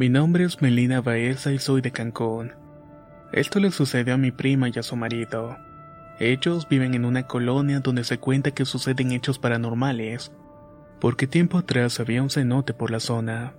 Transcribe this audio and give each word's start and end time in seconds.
Mi 0.00 0.08
nombre 0.08 0.44
es 0.44 0.62
Melina 0.62 1.02
Baeza 1.02 1.52
y 1.52 1.58
soy 1.58 1.82
de 1.82 1.90
Cancún. 1.90 2.54
Esto 3.34 3.60
le 3.60 3.70
sucedió 3.70 4.14
a 4.14 4.16
mi 4.16 4.30
prima 4.30 4.70
y 4.70 4.78
a 4.78 4.82
su 4.82 4.96
marido. 4.96 5.58
Ellos 6.18 6.66
viven 6.66 6.94
en 6.94 7.04
una 7.04 7.26
colonia 7.26 7.80
donde 7.80 8.04
se 8.04 8.16
cuenta 8.16 8.52
que 8.52 8.64
suceden 8.64 9.12
hechos 9.12 9.38
paranormales, 9.38 10.32
porque 11.02 11.26
tiempo 11.26 11.58
atrás 11.58 12.00
había 12.00 12.22
un 12.22 12.30
cenote 12.30 12.72
por 12.72 12.90
la 12.90 12.98
zona. 12.98 13.52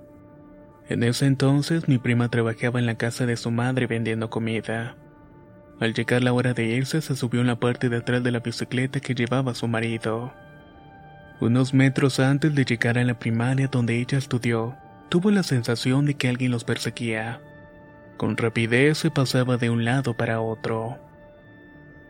En 0.90 1.04
ese 1.04 1.28
entonces 1.28 1.88
mi 1.88 2.00
prima 2.00 2.30
trabajaba 2.30 2.80
en 2.80 2.88
la 2.88 2.96
casa 2.96 3.28
de 3.28 3.38
su 3.38 3.52
madre 3.52 3.86
vendiendo 3.86 4.32
comida. 4.32 4.96
Al 5.80 5.94
llegar 5.94 6.24
la 6.24 6.34
hora 6.34 6.56
de 6.56 6.66
irse 6.66 7.02
se 7.02 7.16
subió 7.16 7.42
en 7.42 7.48
la 7.48 7.60
parte 7.60 7.88
de 7.88 7.98
atrás 7.98 8.24
de 8.24 8.32
la 8.32 8.40
bicicleta 8.40 9.00
que 9.00 9.14
llevaba 9.14 9.54
su 9.54 9.68
marido. 9.68 10.34
Unos 11.40 11.76
metros 11.76 12.20
antes 12.20 12.56
de 12.56 12.66
llegar 12.66 12.98
a 12.98 13.04
la 13.04 13.20
primaria 13.20 13.68
donde 13.68 14.00
ella 14.00 14.18
estudió, 14.18 14.76
tuvo 15.12 15.30
la 15.30 15.44
sensación 15.44 16.06
de 16.06 16.14
que 16.14 16.30
alguien 16.30 16.52
los 16.52 16.64
perseguía. 16.64 17.42
Con 18.16 18.38
rapidez 18.38 18.98
se 18.98 19.12
pasaba 19.12 19.58
de 19.58 19.70
un 19.70 19.84
lado 19.84 20.16
para 20.16 20.40
otro. 20.40 21.00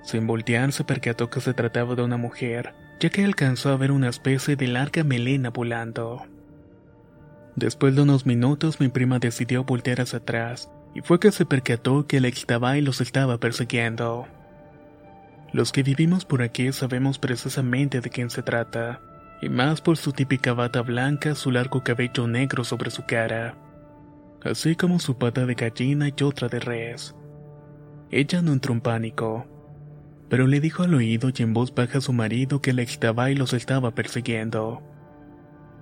Sin 0.04 0.28
voltear 0.28 0.72
se 0.72 0.84
percató 0.84 1.32
que 1.32 1.42
se 1.42 1.56
trataba 1.56 1.96
de 1.96 2.04
una 2.04 2.18
mujer, 2.18 2.76
ya 3.00 3.10
que 3.10 3.26
alcanzó 3.26 3.70
a 3.72 3.78
ver 3.78 3.92
una 3.92 4.08
especie 4.08 4.56
de 4.56 4.68
larga 4.68 5.04
melena 5.04 5.50
volando. 5.50 6.28
Después 7.56 7.96
de 7.96 8.04
unos 8.04 8.28
minutos 8.28 8.80
mi 8.80 8.90
prima 8.90 9.18
decidió 9.18 9.64
voltear 9.64 10.02
hacia 10.02 10.20
atrás, 10.20 10.70
y 10.94 11.02
fue 11.02 11.20
que 11.20 11.32
se 11.32 11.48
percató 11.48 12.06
que 12.06 12.18
el 12.18 12.28
y 12.28 12.82
los 12.82 13.02
estaba 13.02 13.40
persiguiendo. 13.40 14.28
Los 15.54 15.72
que 15.72 15.82
vivimos 15.82 16.26
por 16.26 16.44
aquí 16.44 16.72
sabemos 16.72 17.18
precisamente 17.18 18.00
de 18.00 18.12
quién 18.12 18.30
se 18.30 18.44
trata, 18.44 19.02
y 19.42 19.50
más 19.50 19.82
por 19.82 19.98
su 19.98 20.12
típica 20.12 20.54
bata 20.54 20.82
blanca, 20.82 21.34
su 21.34 21.52
largo 21.52 21.84
cabello 21.84 22.28
negro 22.28 22.64
sobre 22.64 22.92
su 22.92 23.06
cara, 23.06 23.58
así 24.44 24.76
como 24.76 25.00
su 25.00 25.18
pata 25.18 25.46
de 25.46 25.56
gallina 25.56 26.10
y 26.10 26.24
otra 26.24 26.48
de 26.48 26.60
res. 26.60 27.16
Ella 28.12 28.42
no 28.42 28.54
entró 28.54 28.74
en 28.74 28.82
pánico, 28.82 29.48
pero 30.30 30.46
le 30.46 30.60
dijo 30.60 30.84
al 30.84 30.94
oído 30.94 31.30
y 31.36 31.42
en 31.42 31.54
voz 31.54 31.74
baja 31.74 31.98
a 31.98 32.02
su 32.02 32.14
marido 32.14 32.62
que 32.62 32.70
el 32.70 32.80
y 32.80 33.36
los 33.36 33.54
estaba 33.54 33.96
persiguiendo. 33.96 34.84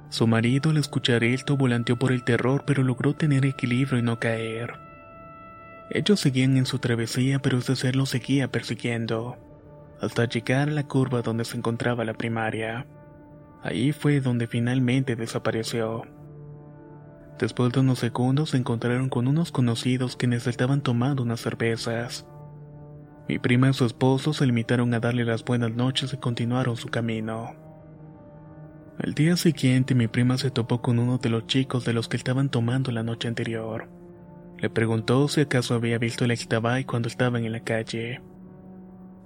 Su 0.09 0.25
marido 0.25 0.72
al 0.72 0.78
escuchar 0.78 1.24
esto 1.24 1.58
volanteó 1.58 2.00
por 2.00 2.12
el 2.12 2.24
terror 2.24 2.64
pero 2.66 2.81
logró 2.81 3.14
tener 3.14 3.46
equilibrio 3.46 4.00
y 4.00 4.02
no 4.02 4.19
caer. 4.19 4.74
Ellos 5.92 6.19
seguían 6.19 6.56
en 6.58 6.66
su 6.66 6.80
travesía 6.80 7.40
pero 7.40 7.58
ese 7.58 7.75
ser 7.75 7.96
los 7.96 8.09
seguía 8.09 8.52
persiguiendo, 8.52 9.38
hasta 10.02 10.25
llegar 10.25 10.69
a 10.69 10.72
la 10.72 10.84
curva 10.84 11.22
donde 11.22 11.46
se 11.46 11.58
encontraba 11.58 12.06
la 12.06 12.14
primaria. 12.14 12.88
Ahí 13.62 13.92
fue 13.92 14.22
donde 14.22 14.47
finalmente 14.47 15.16
desapareció. 15.16 16.03
Después 17.40 17.72
de 17.72 17.80
unos 17.80 18.00
segundos 18.00 18.52
se 18.52 18.58
encontraron 18.58 19.09
con 19.09 19.28
unos 19.28 19.52
conocidos 19.52 20.16
quienes 20.16 20.47
estaban 20.47 20.81
tomando 20.81 21.24
unas 21.24 21.40
cervezas. 21.40 22.25
Mi 23.28 23.40
prima 23.40 23.69
y 23.69 23.74
su 23.74 23.86
esposo 23.86 24.34
se 24.34 24.46
limitaron 24.46 24.94
a 24.94 25.00
darle 25.00 25.24
las 25.24 25.46
buenas 25.46 25.72
noches 25.72 26.14
y 26.14 26.18
continuaron 26.18 26.75
su 26.75 26.90
camino. 26.90 27.56
Al 29.02 29.14
día 29.14 29.38
siguiente 29.38 29.96
mi 29.96 30.08
prima 30.08 30.38
se 30.38 30.52
topó 30.52 30.81
con 30.81 31.00
uno 31.00 31.18
de 31.18 31.30
los 31.30 31.48
chicos 31.48 31.86
de 31.86 31.94
los 31.94 32.09
que 32.09 32.18
estaban 32.18 32.50
tomando 32.50 32.92
la 32.92 33.03
noche 33.03 33.30
anterior. 33.30 33.88
Le 34.58 34.69
preguntó 34.69 35.30
si 35.30 35.42
acaso 35.42 35.75
había 35.75 35.98
visto 35.98 36.25
el 36.25 36.34
Ixtabay 36.34 36.84
cuando 36.84 37.08
estaban 37.08 37.46
en 37.46 37.53
la 37.53 37.62
calle. 37.62 38.22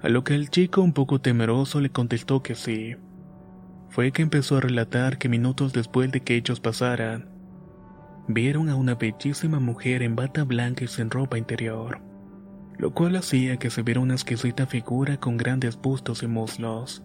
A 0.03 0.09
lo 0.09 0.23
que 0.23 0.35
el 0.35 0.49
chico 0.49 0.81
un 0.81 0.93
poco 0.93 1.21
temeroso 1.21 1.81
le 1.81 1.89
contestó 1.89 2.43
que 2.43 2.53
sí. 2.53 2.95
Fue 3.93 4.11
que 4.11 4.21
empezó 4.21 4.57
a 4.57 4.61
relatar 4.61 5.17
que 5.17 5.29
minutos 5.29 5.71
después 5.71 6.11
de 6.11 6.19
que 6.19 6.35
ellos 6.35 6.59
pasaran, 6.59 7.29
vieron 8.27 8.69
a 8.69 8.75
una 8.75 8.95
bellísima 8.95 9.59
mujer 9.59 10.03
en 10.03 10.15
bata 10.15 10.43
blanca 10.43 10.83
y 10.83 10.87
sin 10.87 11.09
ropa 11.09 11.37
interior 11.37 12.01
lo 12.77 12.93
cual 12.93 13.15
hacía 13.15 13.57
que 13.57 13.69
se 13.69 13.83
viera 13.83 13.99
una 13.99 14.15
exquisita 14.15 14.65
figura 14.65 15.17
con 15.17 15.37
grandes 15.37 15.77
bustos 15.77 16.23
y 16.23 16.27
muslos. 16.27 17.03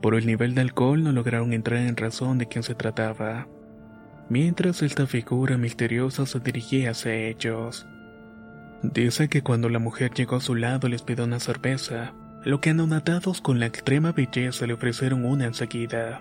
Por 0.00 0.14
el 0.14 0.26
nivel 0.26 0.54
de 0.54 0.62
alcohol 0.62 1.02
no 1.02 1.12
lograron 1.12 1.52
entrar 1.52 1.80
en 1.80 1.96
razón 1.96 2.38
de 2.38 2.46
quién 2.46 2.62
se 2.62 2.74
trataba, 2.74 3.48
mientras 4.28 4.82
esta 4.82 5.06
figura 5.06 5.56
misteriosa 5.56 6.26
se 6.26 6.40
dirigía 6.40 6.90
hacia 6.90 7.14
ellos. 7.14 7.86
Dice 8.82 9.28
que 9.28 9.42
cuando 9.42 9.68
la 9.68 9.78
mujer 9.78 10.12
llegó 10.12 10.36
a 10.36 10.40
su 10.40 10.56
lado 10.56 10.88
les 10.88 11.02
pidió 11.02 11.24
una 11.24 11.38
cerveza, 11.38 12.14
lo 12.44 12.60
que 12.60 12.70
anonadados 12.70 13.40
con 13.40 13.60
la 13.60 13.66
extrema 13.66 14.10
belleza 14.12 14.66
le 14.66 14.74
ofrecieron 14.74 15.24
una 15.24 15.44
enseguida. 15.44 16.20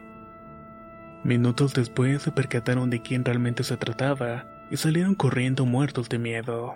Minutos 1.24 1.74
después 1.74 2.22
se 2.22 2.32
percataron 2.32 2.90
de 2.90 3.02
quién 3.02 3.26
realmente 3.26 3.64
se 3.64 3.78
trataba 3.78 4.46
y 4.70 4.78
salieron 4.78 5.16
corriendo 5.16 5.66
muertos 5.66 6.10
de 6.10 6.20
miedo. 6.20 6.76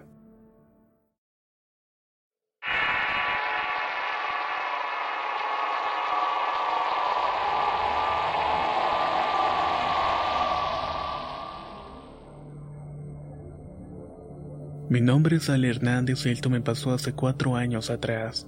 Mi 14.89 15.01
nombre 15.01 15.37
es 15.37 15.49
Ale 15.49 15.69
Hernández 15.69 16.25
y 16.25 16.29
esto 16.29 16.49
me 16.49 16.61
pasó 16.61 16.93
hace 16.93 17.13
cuatro 17.13 17.55
años 17.55 17.89
atrás. 17.89 18.47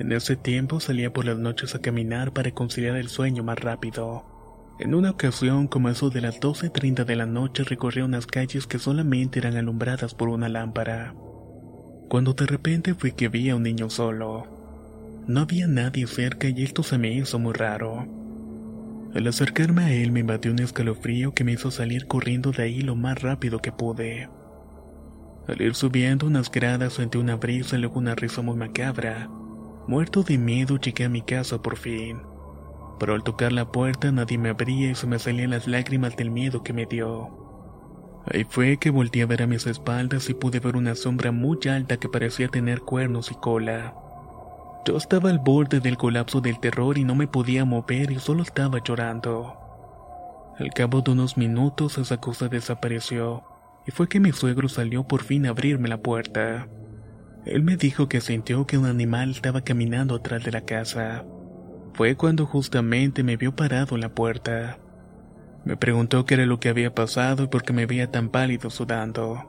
En 0.00 0.12
ese 0.12 0.34
tiempo 0.34 0.80
salía 0.80 1.12
por 1.12 1.26
las 1.26 1.36
noches 1.36 1.74
a 1.74 1.82
caminar 1.82 2.32
para 2.32 2.52
conciliar 2.52 2.96
el 2.96 3.10
sueño 3.10 3.44
más 3.44 3.58
rápido. 3.60 4.24
En 4.78 4.94
una 4.94 5.10
ocasión, 5.10 5.66
como 5.66 5.90
eso 5.90 6.08
de 6.08 6.22
las 6.22 6.40
12.30 6.40 7.04
de 7.04 7.16
la 7.16 7.26
noche, 7.26 7.64
recorrí 7.64 8.00
unas 8.00 8.26
calles 8.26 8.66
que 8.66 8.78
solamente 8.78 9.40
eran 9.40 9.58
alumbradas 9.58 10.14
por 10.14 10.30
una 10.30 10.48
lámpara. 10.48 11.14
Cuando 12.08 12.32
de 12.32 12.46
repente 12.46 12.94
fui 12.94 13.12
que 13.12 13.28
vi 13.28 13.50
a 13.50 13.56
un 13.56 13.62
niño 13.62 13.90
solo. 13.90 14.46
No 15.26 15.40
había 15.40 15.66
nadie 15.66 16.06
cerca 16.06 16.48
y 16.48 16.62
esto 16.62 16.82
se 16.82 16.96
me 16.96 17.12
hizo 17.12 17.38
muy 17.38 17.52
raro. 17.52 18.08
Al 19.14 19.26
acercarme 19.26 19.84
a 19.84 19.92
él 19.92 20.12
me 20.12 20.20
invadió 20.20 20.50
un 20.50 20.60
escalofrío 20.60 21.34
que 21.34 21.44
me 21.44 21.52
hizo 21.52 21.70
salir 21.70 22.06
corriendo 22.06 22.52
de 22.52 22.62
ahí 22.62 22.80
lo 22.80 22.96
más 22.96 23.20
rápido 23.20 23.58
que 23.58 23.70
pude. 23.70 24.30
Al 25.46 25.60
ir 25.60 25.74
subiendo 25.74 26.26
unas 26.26 26.50
gradas 26.50 26.94
sentí 26.94 27.18
una 27.18 27.36
brisa 27.36 27.76
y 27.76 27.80
luego 27.80 27.98
una 27.98 28.14
risa 28.14 28.40
muy 28.40 28.56
macabra. 28.56 29.28
Muerto 29.90 30.22
de 30.22 30.38
miedo 30.38 30.76
llegué 30.76 31.06
a 31.06 31.08
mi 31.08 31.20
casa 31.20 31.60
por 31.60 31.76
fin. 31.76 32.22
Pero 33.00 33.12
al 33.12 33.24
tocar 33.24 33.50
la 33.50 33.72
puerta 33.72 34.12
nadie 34.12 34.38
me 34.38 34.50
abría 34.50 34.92
y 34.92 34.94
se 34.94 35.08
me 35.08 35.18
salían 35.18 35.50
las 35.50 35.66
lágrimas 35.66 36.16
del 36.16 36.30
miedo 36.30 36.62
que 36.62 36.72
me 36.72 36.86
dio. 36.86 38.22
Ahí 38.24 38.46
fue 38.48 38.76
que 38.76 38.90
volteé 38.90 39.22
a 39.22 39.26
ver 39.26 39.42
a 39.42 39.48
mis 39.48 39.66
espaldas 39.66 40.30
y 40.30 40.34
pude 40.34 40.60
ver 40.60 40.76
una 40.76 40.94
sombra 40.94 41.32
muy 41.32 41.58
alta 41.68 41.96
que 41.96 42.08
parecía 42.08 42.46
tener 42.46 42.82
cuernos 42.82 43.32
y 43.32 43.34
cola. 43.34 43.96
Yo 44.86 44.96
estaba 44.96 45.28
al 45.28 45.40
borde 45.40 45.80
del 45.80 45.96
colapso 45.96 46.40
del 46.40 46.60
terror 46.60 46.96
y 46.96 47.02
no 47.02 47.16
me 47.16 47.26
podía 47.26 47.64
mover 47.64 48.12
y 48.12 48.20
solo 48.20 48.44
estaba 48.44 48.78
llorando. 48.84 49.56
Al 50.56 50.70
cabo 50.72 51.00
de 51.00 51.10
unos 51.10 51.36
minutos 51.36 51.98
esa 51.98 52.18
cosa 52.18 52.46
desapareció 52.46 53.42
y 53.88 53.90
fue 53.90 54.08
que 54.08 54.20
mi 54.20 54.30
suegro 54.30 54.68
salió 54.68 55.02
por 55.02 55.24
fin 55.24 55.46
a 55.46 55.48
abrirme 55.48 55.88
la 55.88 55.98
puerta. 55.98 56.68
Él 57.46 57.62
me 57.62 57.76
dijo 57.76 58.08
que 58.08 58.20
sintió 58.20 58.66
que 58.66 58.76
un 58.76 58.86
animal 58.86 59.30
estaba 59.30 59.62
caminando 59.62 60.14
atrás 60.14 60.44
de 60.44 60.52
la 60.52 60.60
casa. 60.62 61.24
Fue 61.94 62.16
cuando 62.16 62.46
justamente 62.46 63.22
me 63.22 63.36
vio 63.36 63.56
parado 63.56 63.94
en 63.94 64.02
la 64.02 64.14
puerta. 64.14 64.78
Me 65.64 65.76
preguntó 65.76 66.24
qué 66.24 66.34
era 66.34 66.46
lo 66.46 66.60
que 66.60 66.68
había 66.68 66.94
pasado 66.94 67.44
y 67.44 67.48
por 67.48 67.62
qué 67.62 67.72
me 67.72 67.86
veía 67.86 68.10
tan 68.10 68.28
pálido 68.28 68.70
sudando. 68.70 69.46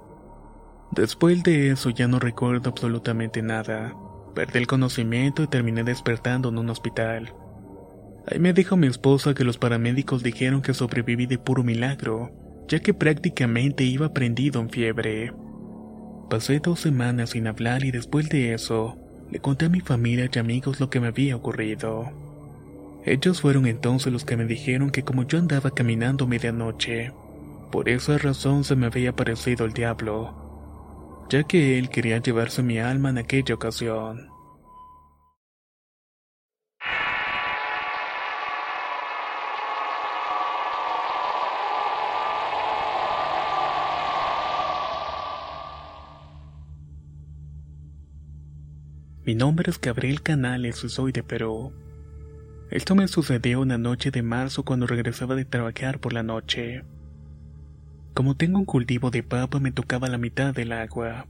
Después 0.91 1.43
de 1.43 1.69
eso 1.69 1.89
ya 1.89 2.07
no 2.07 2.19
recuerdo 2.19 2.69
absolutamente 2.69 3.41
nada. 3.41 3.94
Perdí 4.35 4.59
el 4.59 4.67
conocimiento 4.67 5.44
y 5.44 5.47
terminé 5.47 5.83
despertando 5.83 6.49
en 6.49 6.57
un 6.57 6.69
hospital. 6.69 7.33
Ahí 8.27 8.39
me 8.39 8.53
dijo 8.53 8.77
mi 8.77 8.87
esposa 8.87 9.33
que 9.33 9.44
los 9.44 9.57
paramédicos 9.57 10.23
dijeron 10.23 10.61
que 10.61 10.73
sobreviví 10.73 11.25
de 11.25 11.37
puro 11.37 11.63
milagro, 11.63 12.31
ya 12.67 12.79
que 12.79 12.94
prácticamente 12.94 13.83
iba 13.83 14.13
prendido 14.13 14.61
en 14.61 14.69
fiebre. 14.69 15.33
Pasé 16.31 16.62
dos 16.62 16.80
semanas 16.80 17.31
sin 17.31 17.45
hablar 17.45 17.83
y 17.83 17.92
después 17.92 18.30
de 18.30 18.54
eso, 18.54 18.98
le 19.30 19.42
conté 19.42 19.66
a 19.66 19.69
mi 19.69 19.81
familia 19.81 20.30
y 20.33 20.39
amigos 20.39 20.80
lo 20.80 20.89
que 20.89 21.01
me 21.01 21.07
había 21.07 21.36
ocurrido. 21.36 22.10
Ellos 23.06 23.42
fueron 23.42 23.66
entonces 23.66 24.13
los 24.13 24.24
que 24.24 24.38
me 24.38 24.45
dijeron 24.45 24.92
que 24.92 25.04
como 25.04 25.28
yo 25.28 25.39
andaba 25.39 25.72
caminando 25.72 26.28
medianoche, 26.28 27.12
por 27.69 27.89
esa 27.89 28.18
razón 28.18 28.63
se 28.63 28.78
me 28.78 28.86
había 28.86 29.10
aparecido 29.10 29.66
el 29.66 29.74
diablo, 29.74 31.28
ya 31.30 31.44
que 31.44 31.78
él 31.78 31.89
quería 31.89 32.19
llevarse 32.19 32.63
mi 32.63 32.80
alma 32.80 33.10
en 33.10 33.18
aquella 33.18 33.56
ocasión. 33.56 34.31
Mi 49.31 49.36
nombre 49.36 49.69
es 49.69 49.80
Gabriel 49.80 50.22
Canales 50.22 50.83
y 50.83 50.89
soy 50.89 51.13
de 51.13 51.24
Perú. 51.24 51.72
Esto 52.69 52.95
me 52.95 53.07
sucedió 53.07 53.62
una 53.62 53.78
noche 53.78 54.12
de 54.12 54.24
marzo 54.24 54.63
cuando 54.63 54.88
regresaba 54.88 55.36
de 55.36 55.45
trabajar 55.45 56.00
por 56.00 56.12
la 56.12 56.22
noche. 56.22 56.83
Como 58.13 58.36
tengo 58.36 58.60
un 58.60 58.66
cultivo 58.66 59.10
de 59.10 59.24
papa 59.24 59.62
me 59.62 59.72
tocaba 59.72 60.10
la 60.10 60.18
mitad 60.18 60.54
del 60.54 60.74
agua, 60.74 61.28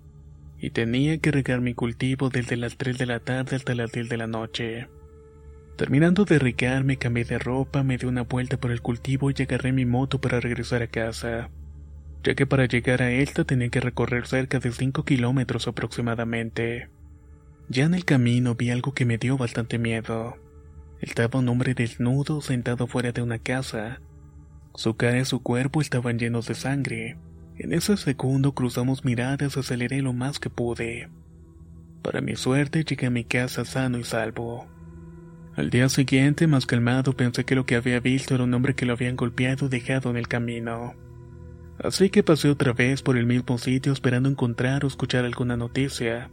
y 0.57 0.71
tenía 0.71 1.19
que 1.19 1.30
regar 1.30 1.62
mi 1.62 1.75
cultivo 1.75 2.30
desde 2.30 2.57
las 2.57 2.75
3 2.75 2.98
de 2.98 3.06
la 3.06 3.19
tarde 3.19 3.56
hasta 3.56 3.75
las 3.75 3.92
10 3.92 4.09
de 4.09 4.18
la 4.18 4.25
noche. 4.25 4.88
Terminando 5.75 6.25
de 6.25 6.39
regar 6.39 6.83
me 6.83 6.98
cambié 6.98 7.24
de 7.24 7.38
ropa, 7.38 7.83
me 7.83 8.00
di 8.00 8.07
una 8.07 8.24
vuelta 8.24 8.57
por 8.57 8.71
el 8.71 8.81
cultivo 8.81 9.30
y 9.30 9.36
agarré 9.44 9.74
mi 9.74 9.86
moto 9.86 10.19
para 10.19 10.39
regresar 10.39 10.81
a 10.81 10.88
casa, 10.88 11.51
ya 12.24 12.33
que 12.33 12.48
para 12.48 12.65
llegar 12.65 13.03
a 13.03 13.12
esta 13.12 13.44
tenía 13.44 13.69
que 13.69 13.80
recorrer 13.80 14.25
cerca 14.25 14.57
de 14.57 14.71
5 14.71 15.06
kilómetros 15.06 15.68
aproximadamente. 15.68 16.89
Ya 17.71 17.85
en 17.85 17.94
el 17.94 18.03
camino 18.03 18.56
vi 18.56 18.69
algo 18.69 18.94
que 18.94 19.06
me 19.06 19.18
dio 19.18 19.38
bastante 19.38 19.79
miedo. 19.79 20.35
Estaba 21.00 21.39
un 21.39 21.47
hombre 21.47 21.73
desnudo 21.73 22.41
sentado 22.41 22.85
fuera 22.85 23.13
de 23.13 23.21
una 23.21 23.39
casa. 23.39 24.01
Su 24.75 24.97
cara 24.97 25.19
y 25.19 25.23
su 25.23 25.41
cuerpo 25.41 25.79
estaban 25.79 26.19
llenos 26.19 26.47
de 26.47 26.53
sangre. 26.53 27.18
En 27.57 27.71
ese 27.71 27.95
segundo 27.95 28.53
cruzamos 28.53 29.06
miradas 29.06 29.56
y 29.56 29.59
aceleré 29.62 30.01
lo 30.01 30.12
más 30.12 30.38
que 30.38 30.50
pude. 30.50 31.07
Para 32.01 32.19
mi 32.19 32.35
suerte 32.35 32.83
llegué 32.83 33.06
a 33.06 33.09
mi 33.09 33.23
casa 33.23 33.63
sano 33.63 33.97
y 34.00 34.03
salvo. 34.03 34.67
Al 35.56 35.69
día 35.69 35.88
siguiente, 35.88 36.47
más 36.47 36.65
calmado, 36.65 37.15
pensé 37.15 37.45
que 37.45 37.56
lo 37.56 37.65
que 37.65 37.77
había 37.77 38.01
visto 38.01 38.35
era 38.35 38.44
un 38.44 38.53
hombre 38.53 38.75
que 38.75 38.85
lo 38.85 38.91
habían 38.91 39.15
golpeado 39.15 39.67
y 39.67 39.69
dejado 39.69 40.09
en 40.09 40.17
el 40.17 40.27
camino. 40.27 40.94
Así 41.79 42.09
que 42.09 42.21
pasé 42.21 42.50
otra 42.50 42.74
vez 42.74 43.01
por 43.01 43.15
el 43.15 43.25
mismo 43.25 43.57
sitio 43.57 43.94
esperando 43.94 44.27
encontrar 44.27 44.83
o 44.83 44.89
escuchar 44.89 45.24
alguna 45.24 45.56
noticia 45.56 46.29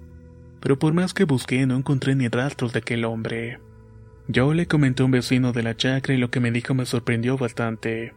pero 0.61 0.79
por 0.79 0.93
más 0.93 1.15
que 1.15 1.25
busqué 1.25 1.67
no 1.67 1.77
encontré 1.77 2.15
ni 2.15 2.29
rastros 2.29 2.73
de 2.73 2.81
aquel 2.81 3.05
hombre. 3.05 3.59
Yo 4.27 4.53
le 4.53 4.67
comenté 4.67 5.03
a 5.03 5.07
un 5.07 5.13
vecino 5.13 5.53
de 5.53 5.63
la 5.63 5.77
chacra 5.77 6.15
y 6.15 6.19
lo 6.19 6.31
que 6.31 6.41
me 6.41 6.51
dijo 6.51 6.75
me 6.75 6.87
sorprendió 6.87 7.39
bastante. 7.39 8.13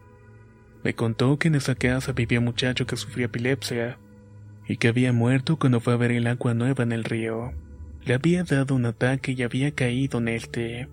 Me 0.84 0.94
contó 0.94 1.38
que 1.38 1.48
en 1.48 1.56
esa 1.56 1.76
casa 1.76 2.12
vivía 2.12 2.40
un 2.40 2.46
muchacho 2.46 2.86
que 2.86 2.98
sufría 2.98 3.28
epilepsia 3.28 3.98
y 4.68 4.78
que 4.78 4.88
había 4.88 5.14
muerto 5.14 5.58
cuando 5.58 5.80
fue 5.80 5.94
a 5.94 5.98
ver 5.98 6.12
el 6.12 6.28
agua 6.28 6.54
nueva 6.54 6.84
en 6.84 6.92
el 6.92 7.04
río. 7.04 7.54
Le 8.04 8.16
había 8.16 8.44
dado 8.44 8.76
un 8.76 8.86
ataque 8.86 9.34
y 9.34 9.44
había 9.44 9.72
caído 9.72 10.20
en 10.20 10.28
este. 10.28 10.88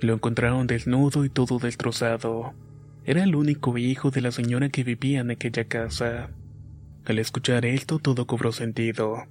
Lo 0.00 0.14
encontraron 0.14 0.68
desnudo 0.68 1.24
y 1.24 1.28
todo 1.28 1.58
destrozado. 1.58 2.54
Era 3.04 3.24
el 3.24 3.34
único 3.34 3.76
hijo 3.78 4.10
de 4.10 4.20
la 4.20 4.30
señora 4.30 4.68
que 4.68 4.84
vivía 4.84 5.20
en 5.20 5.32
aquella 5.32 5.64
casa. 5.64 6.30
Al 7.04 7.18
escuchar 7.18 7.64
esto 7.64 7.98
todo 7.98 8.26
cobró 8.26 8.52
sentido 8.52 9.26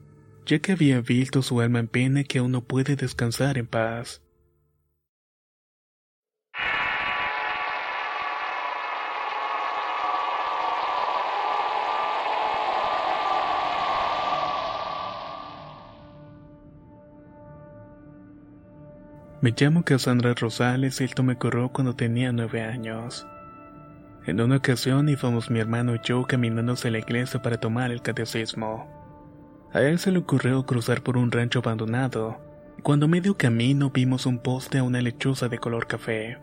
ya 0.48 0.60
que 0.60 0.72
había 0.72 1.02
visto 1.02 1.42
su 1.42 1.60
alma 1.60 1.80
en 1.80 1.88
pena 1.88 2.24
que 2.24 2.40
aún 2.40 2.54
no 2.54 2.64
puede 2.64 2.96
descansar 2.96 3.58
en 3.58 3.68
paz. 3.68 4.22
Me 19.42 19.54
llamo 19.56 19.84
Cassandra 19.84 20.34
Rosales 20.34 21.00
y 21.00 21.04
esto 21.04 21.24
me 21.24 21.34
ocurrió 21.34 21.70
cuando 21.70 21.96
tenía 21.96 22.32
nueve 22.32 22.62
años. 22.62 23.28
En 24.26 24.42
una 24.42 24.58
ocasión 24.58 25.10
íbamos 25.10 25.52
mi 25.52 25.60
hermano 25.60 25.96
y 25.96 26.00
yo 26.04 26.24
caminando 26.24 26.74
hacia 26.74 26.92
la 26.92 27.00
iglesia 27.00 27.42
para 27.42 27.60
tomar 27.60 27.92
el 27.92 28.02
catecismo. 28.02 28.97
A 29.78 29.84
él 29.84 30.00
se 30.00 30.12
le 30.12 30.18
ocurrió 30.18 30.66
cruzar 30.66 31.04
por 31.04 31.18
un 31.18 31.32
rancho 31.32 31.60
abandonado. 31.60 32.42
Cuando 32.82 33.08
medio 33.08 33.38
camino 33.38 33.92
vimos 33.92 34.26
un 34.26 34.40
poste 34.40 34.80
a 34.80 34.84
una 34.84 35.02
lechuza 35.02 35.50
de 35.50 35.60
color 35.60 35.86
café. 35.86 36.40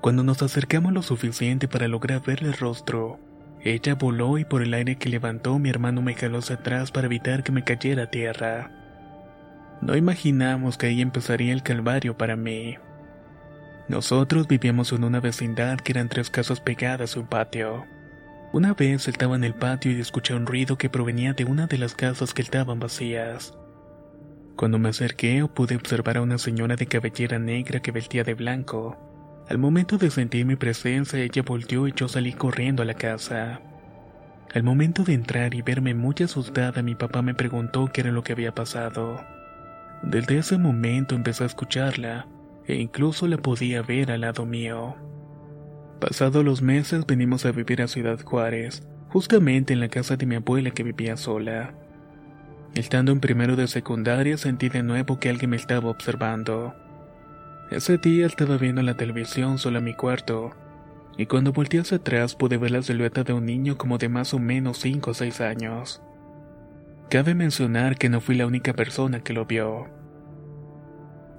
Cuando 0.00 0.24
nos 0.24 0.40
acercamos 0.40 0.94
lo 0.94 1.02
suficiente 1.02 1.68
para 1.68 1.88
lograr 1.88 2.22
verle 2.22 2.48
el 2.48 2.54
rostro, 2.54 3.20
ella 3.60 3.96
voló 3.96 4.38
y 4.38 4.46
por 4.46 4.62
el 4.62 4.72
aire 4.72 4.96
que 4.96 5.10
levantó 5.10 5.58
mi 5.58 5.68
hermano 5.68 6.00
me 6.00 6.14
jaló 6.14 6.38
hacia 6.38 6.56
atrás 6.56 6.90
para 6.90 7.04
evitar 7.04 7.42
que 7.44 7.52
me 7.52 7.64
cayera 7.64 8.04
a 8.04 8.10
tierra. 8.10 8.70
No 9.82 9.94
imaginamos 9.94 10.78
que 10.78 10.86
ahí 10.86 11.02
empezaría 11.02 11.52
el 11.52 11.62
calvario 11.62 12.16
para 12.16 12.34
mí. 12.34 12.78
Nosotros 13.88 14.48
vivíamos 14.48 14.90
en 14.92 15.04
una 15.04 15.20
vecindad 15.20 15.76
que 15.80 15.92
eran 15.92 16.08
tres 16.08 16.30
casas 16.30 16.62
pegadas 16.62 17.14
a 17.14 17.20
un 17.20 17.26
patio. 17.26 17.84
Una 18.50 18.72
vez 18.72 19.08
estaba 19.08 19.36
en 19.36 19.44
el 19.44 19.52
patio 19.52 19.92
y 19.92 20.00
escuché 20.00 20.34
un 20.34 20.46
ruido 20.46 20.78
que 20.78 20.88
provenía 20.88 21.34
de 21.34 21.44
una 21.44 21.66
de 21.66 21.76
las 21.76 21.94
casas 21.94 22.32
que 22.32 22.40
estaban 22.40 22.80
vacías. 22.80 23.52
Cuando 24.56 24.78
me 24.78 24.88
acerqué 24.88 25.46
pude 25.52 25.76
observar 25.76 26.16
a 26.16 26.22
una 26.22 26.38
señora 26.38 26.74
de 26.74 26.86
cabellera 26.86 27.38
negra 27.38 27.80
que 27.80 27.92
vestía 27.92 28.24
de 28.24 28.32
blanco. 28.32 28.96
Al 29.50 29.58
momento 29.58 29.98
de 29.98 30.10
sentir 30.10 30.46
mi 30.46 30.56
presencia 30.56 31.18
ella 31.18 31.42
volteó 31.42 31.86
y 31.88 31.92
yo 31.92 32.08
salí 32.08 32.32
corriendo 32.32 32.82
a 32.82 32.86
la 32.86 32.94
casa. 32.94 33.60
Al 34.54 34.62
momento 34.62 35.04
de 35.04 35.12
entrar 35.12 35.52
y 35.52 35.60
verme 35.60 35.92
muy 35.92 36.14
asustada 36.24 36.80
mi 36.80 36.94
papá 36.94 37.20
me 37.20 37.34
preguntó 37.34 37.90
qué 37.92 38.00
era 38.00 38.12
lo 38.12 38.24
que 38.24 38.32
había 38.32 38.54
pasado. 38.54 39.22
Desde 40.02 40.38
ese 40.38 40.56
momento 40.56 41.14
empecé 41.14 41.44
a 41.44 41.48
escucharla 41.48 42.26
e 42.66 42.76
incluso 42.76 43.26
la 43.26 43.36
podía 43.36 43.82
ver 43.82 44.10
al 44.10 44.22
lado 44.22 44.46
mío. 44.46 44.96
Pasados 46.00 46.44
los 46.44 46.62
meses 46.62 47.06
venimos 47.06 47.44
a 47.44 47.50
vivir 47.50 47.82
a 47.82 47.88
Ciudad 47.88 48.20
Juárez, 48.22 48.86
justamente 49.08 49.72
en 49.72 49.80
la 49.80 49.88
casa 49.88 50.16
de 50.16 50.26
mi 50.26 50.36
abuela 50.36 50.70
que 50.70 50.84
vivía 50.84 51.16
sola. 51.16 51.74
Estando 52.74 53.10
en 53.10 53.18
primero 53.18 53.56
de 53.56 53.66
secundaria 53.66 54.38
sentí 54.38 54.68
de 54.68 54.84
nuevo 54.84 55.18
que 55.18 55.28
alguien 55.28 55.50
me 55.50 55.56
estaba 55.56 55.90
observando. 55.90 56.72
Ese 57.72 57.98
día 57.98 58.26
estaba 58.26 58.58
viendo 58.58 58.80
la 58.82 58.96
televisión 58.96 59.58
solo 59.58 59.78
en 59.78 59.84
mi 59.84 59.94
cuarto, 59.94 60.52
y 61.16 61.26
cuando 61.26 61.52
volteé 61.52 61.80
hacia 61.80 61.96
atrás 61.96 62.36
pude 62.36 62.58
ver 62.58 62.70
la 62.70 62.82
silueta 62.82 63.24
de 63.24 63.32
un 63.32 63.46
niño 63.46 63.76
como 63.76 63.98
de 63.98 64.08
más 64.08 64.32
o 64.34 64.38
menos 64.38 64.78
5 64.78 65.10
o 65.10 65.14
6 65.14 65.40
años. 65.40 66.00
Cabe 67.10 67.34
mencionar 67.34 67.98
que 67.98 68.08
no 68.08 68.20
fui 68.20 68.36
la 68.36 68.46
única 68.46 68.72
persona 68.72 69.20
que 69.20 69.32
lo 69.32 69.46
vio. 69.46 69.97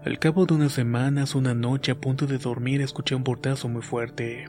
Al 0.06 0.18
cabo 0.18 0.46
de 0.46 0.54
unas 0.54 0.72
semanas, 0.72 1.36
una 1.36 1.54
noche 1.54 1.92
a 1.92 2.00
punto 2.00 2.26
de 2.26 2.38
dormir, 2.38 2.82
escuché 2.82 3.16
un 3.16 3.26
portazo 3.26 3.68
muy 3.68 3.82
fuerte. 3.82 4.46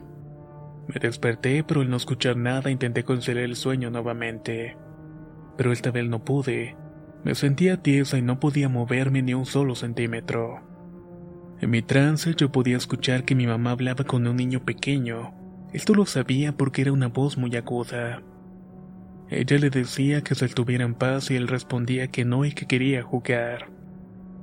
Me 0.87 0.95
desperté, 0.99 1.61
pero 1.65 1.81
al 1.81 1.89
no 1.89 1.97
escuchar 1.97 2.37
nada 2.37 2.71
intenté 2.71 3.03
conciliar 3.03 3.43
el 3.43 3.57
sueño 3.57 3.89
nuevamente. 3.91 4.77
Pero 5.57 5.73
esta 5.73 5.91
vez 5.91 6.07
no 6.07 6.23
pude. 6.23 6.77
Me 7.25 7.35
sentía 7.35 7.83
tiesa 7.83 8.17
y 8.17 8.21
no 8.21 8.39
podía 8.39 8.69
moverme 8.69 9.21
ni 9.21 9.33
un 9.33 9.45
solo 9.45 9.75
centímetro. 9.75 10.61
En 11.59 11.69
mi 11.69 11.81
trance 11.81 12.33
yo 12.33 12.49
podía 12.49 12.77
escuchar 12.77 13.25
que 13.25 13.35
mi 13.35 13.45
mamá 13.45 13.71
hablaba 13.71 14.05
con 14.05 14.25
un 14.27 14.37
niño 14.37 14.63
pequeño. 14.63 15.33
Esto 15.73 15.93
lo 15.93 16.05
sabía 16.05 16.53
porque 16.53 16.81
era 16.83 16.93
una 16.93 17.07
voz 17.07 17.37
muy 17.37 17.53
aguda. 17.57 18.23
Ella 19.29 19.57
le 19.57 19.69
decía 19.69 20.21
que 20.21 20.33
se 20.33 20.45
estuviera 20.45 20.85
en 20.85 20.93
paz 20.93 21.29
y 21.29 21.35
él 21.35 21.49
respondía 21.49 22.07
que 22.07 22.23
no 22.23 22.45
y 22.45 22.53
que 22.53 22.67
quería 22.67 23.03
jugar. 23.03 23.80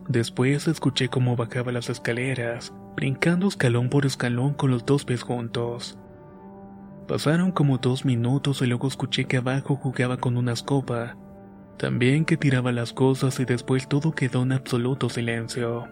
Después 0.09 0.67
escuché 0.69 1.11
cómo 1.11 1.37
bajaba 1.37 1.71
las 1.71 1.91
escaleras, 1.91 2.73
brincando 2.97 3.47
escalón 3.47 3.91
por 3.91 4.07
escalón 4.07 4.55
con 4.55 4.71
los 4.71 4.87
dos 4.87 5.05
pies 5.05 5.23
juntos. 5.23 5.99
Pasaron 7.07 7.53
como 7.53 7.77
dos 7.77 8.07
minutos 8.07 8.63
y 8.63 8.67
luego 8.67 8.89
escuché 8.89 9.27
que 9.27 9.37
abajo 9.37 9.77
jugaba 9.77 10.17
con 10.17 10.39
una 10.39 10.55
escoba, 10.55 11.19
también 11.77 12.25
que 12.25 12.39
tiraba 12.39 12.73
las 12.73 12.95
cosas 12.95 13.39
y 13.39 13.45
después 13.45 13.87
todo 13.87 14.13
quedó 14.13 14.45
en 14.45 14.53
absoluto 14.53 15.11
silencio. 15.11 15.89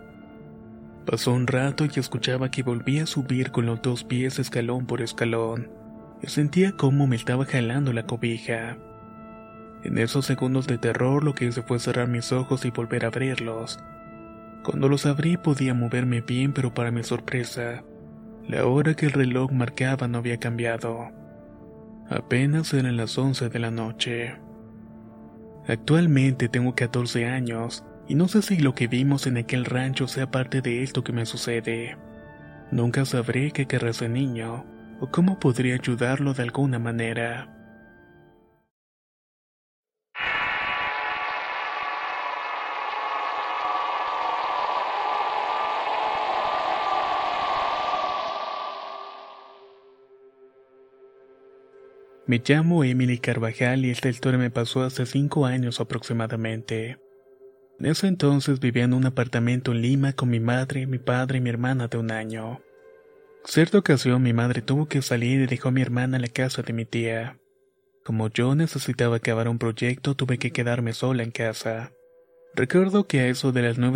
Pasó 1.04 1.34
un 1.34 1.46
rato 1.46 1.84
y 1.84 2.00
escuchaba 2.00 2.50
que 2.50 2.62
volvía 2.62 3.02
a 3.02 3.06
subir 3.06 3.50
con 3.50 3.66
los 3.66 3.82
dos 3.82 4.02
pies 4.02 4.38
escalón 4.38 4.86
por 4.86 5.02
escalón, 5.02 5.70
y 6.22 6.28
sentía 6.28 6.72
cómo 6.72 7.06
me 7.06 7.16
estaba 7.16 7.44
jalando 7.44 7.92
la 7.92 8.06
cobija. 8.06 8.78
En 9.84 9.98
esos 9.98 10.24
segundos 10.24 10.66
de 10.66 10.78
terror 10.78 11.22
lo 11.22 11.34
que 11.34 11.44
hice 11.44 11.60
fue 11.60 11.78
cerrar 11.78 12.08
mis 12.08 12.32
ojos 12.32 12.64
y 12.64 12.70
volver 12.70 13.04
a 13.04 13.08
abrirlos. 13.08 13.78
Cuando 14.66 14.88
los 14.88 15.06
abrí 15.06 15.36
podía 15.36 15.74
moverme 15.74 16.22
bien, 16.22 16.52
pero 16.52 16.74
para 16.74 16.90
mi 16.90 17.04
sorpresa, 17.04 17.84
la 18.48 18.66
hora 18.66 18.94
que 18.94 19.06
el 19.06 19.12
reloj 19.12 19.52
marcaba 19.52 20.08
no 20.08 20.18
había 20.18 20.38
cambiado. 20.38 21.12
Apenas 22.10 22.74
eran 22.74 22.96
las 22.96 23.16
11 23.16 23.48
de 23.48 23.58
la 23.60 23.70
noche. 23.70 24.34
Actualmente 25.68 26.48
tengo 26.48 26.74
14 26.74 27.26
años 27.26 27.84
y 28.08 28.16
no 28.16 28.26
sé 28.26 28.42
si 28.42 28.56
lo 28.58 28.74
que 28.74 28.88
vimos 28.88 29.28
en 29.28 29.36
aquel 29.36 29.66
rancho 29.66 30.08
sea 30.08 30.32
parte 30.32 30.62
de 30.62 30.82
esto 30.82 31.04
que 31.04 31.12
me 31.12 31.26
sucede. 31.26 31.96
Nunca 32.72 33.04
sabré 33.04 33.52
qué 33.52 33.66
querrá 33.66 33.90
ese 33.90 34.08
niño 34.08 34.66
o 34.98 35.12
cómo 35.12 35.38
podría 35.38 35.76
ayudarlo 35.76 36.34
de 36.34 36.42
alguna 36.42 36.80
manera. 36.80 37.55
Me 52.28 52.42
llamo 52.44 52.82
Emily 52.82 53.18
Carvajal 53.18 53.84
y 53.84 53.90
esta 53.90 54.08
historia 54.08 54.36
me 54.36 54.50
pasó 54.50 54.82
hace 54.82 55.06
cinco 55.06 55.46
años 55.46 55.80
aproximadamente. 55.80 56.98
En 57.78 57.86
ese 57.86 58.08
entonces 58.08 58.58
vivía 58.58 58.82
en 58.82 58.94
un 58.94 59.06
apartamento 59.06 59.70
en 59.70 59.82
Lima 59.82 60.12
con 60.12 60.30
mi 60.30 60.40
madre, 60.40 60.88
mi 60.88 60.98
padre 60.98 61.38
y 61.38 61.40
mi 61.40 61.50
hermana 61.50 61.86
de 61.86 61.98
un 61.98 62.10
año. 62.10 62.60
Cierta 63.44 63.78
ocasión 63.78 64.22
mi 64.24 64.32
madre 64.32 64.60
tuvo 64.60 64.86
que 64.86 65.02
salir 65.02 65.40
y 65.40 65.46
dejó 65.46 65.68
a 65.68 65.72
mi 65.72 65.82
hermana 65.82 66.16
en 66.16 66.22
la 66.22 66.28
casa 66.28 66.62
de 66.62 66.72
mi 66.72 66.84
tía. 66.84 67.38
Como 68.04 68.28
yo 68.28 68.56
necesitaba 68.56 69.16
acabar 69.16 69.48
un 69.48 69.58
proyecto, 69.58 70.16
tuve 70.16 70.38
que 70.38 70.50
quedarme 70.50 70.94
sola 70.94 71.22
en 71.22 71.30
casa. 71.30 71.92
Recuerdo 72.56 73.06
que 73.06 73.20
a 73.20 73.28
eso 73.28 73.52
de 73.52 73.62
las 73.62 73.78
nueve 73.78 73.95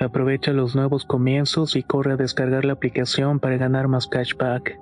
Aprovecha 0.00 0.52
los 0.52 0.74
nuevos 0.74 1.04
comienzos 1.04 1.76
y 1.76 1.82
corre 1.82 2.12
a 2.12 2.16
descargar 2.16 2.64
la 2.64 2.74
aplicación 2.74 3.40
para 3.40 3.56
ganar 3.56 3.88
más 3.88 4.06
cashback. 4.06 4.78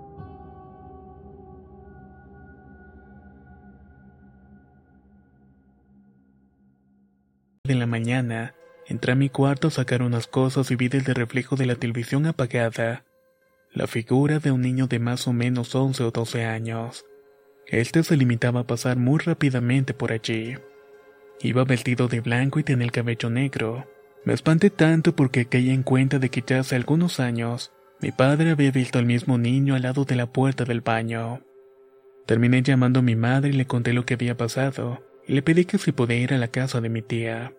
De 7.65 7.75
la 7.75 7.87
mañana, 7.87 8.55
entré 8.87 9.13
a 9.13 9.17
mi 9.17 9.29
cuarto 9.29 9.69
a 9.69 9.71
sacar 9.71 10.03
unas 10.03 10.27
cosas 10.27 10.71
y 10.71 10.77
vi 10.77 10.89
desde 10.89 11.13
el 11.13 11.17
reflejo 11.17 11.57
de 11.57 11.67
la 11.67 11.77
televisión 11.77 12.27
apagada 12.27 13.05
la 13.75 13.87
figura 13.87 14.39
de 14.39 14.51
un 14.51 14.61
niño 14.61 14.87
de 14.87 14.99
más 14.99 15.27
o 15.27 15.33
menos 15.33 15.75
11 15.75 16.05
o 16.05 16.11
12 16.11 16.45
años. 16.45 17.07
Este 17.67 18.03
se 18.03 18.17
limitaba 18.17 18.61
a 18.61 18.67
pasar 18.67 18.99
muy 18.99 19.19
rápidamente 19.19 19.95
por 19.95 20.13
allí. 20.13 20.57
Iba 21.41 21.65
vestido 21.65 22.07
de 22.09 22.21
blanco 22.21 22.59
y 22.59 22.65
tenía 22.65 22.85
el 22.85 22.93
cabello 22.93 23.31
negro. 23.31 23.87
Me 24.25 24.33
espanté 24.33 24.71
tanto 24.71 25.17
porque 25.17 25.47
caí 25.47 25.71
en 25.71 25.83
cuenta 25.83 26.19
de 26.19 26.29
que 26.31 26.45
ya 26.47 26.61
hace 26.61 26.77
algunos 26.77 27.19
años 27.19 27.73
mi 28.01 28.11
padre 28.11 28.51
había 28.51 28.71
visto 28.71 28.99
al 28.99 29.07
mismo 29.07 29.39
niño 29.39 29.75
al 29.75 29.83
lado 29.83 30.05
de 30.05 30.17
la 30.17 30.27
puerta 30.27 30.65
del 30.65 30.81
baño. 30.81 31.41
Terminé 32.27 32.63
llamando 32.63 33.01
a 33.01 33.03
mi 33.03 33.17
madre 33.17 33.51
y 33.51 33.53
le 33.53 33.67
conté 33.67 33.93
lo 33.93 34.05
que 34.05 34.15
había 34.15 34.37
pasado, 34.37 35.05
y 35.27 35.35
le 35.35 35.43
pedí 35.43 35.65
que 35.65 35.79
si 35.79 35.93
podía 35.93 36.19
ir 36.19 36.35
a 36.35 36.39
la 36.39 36.49
casa 36.49 36.81
de 36.81 36.89
mi 36.89 37.03
tía. 37.03 37.53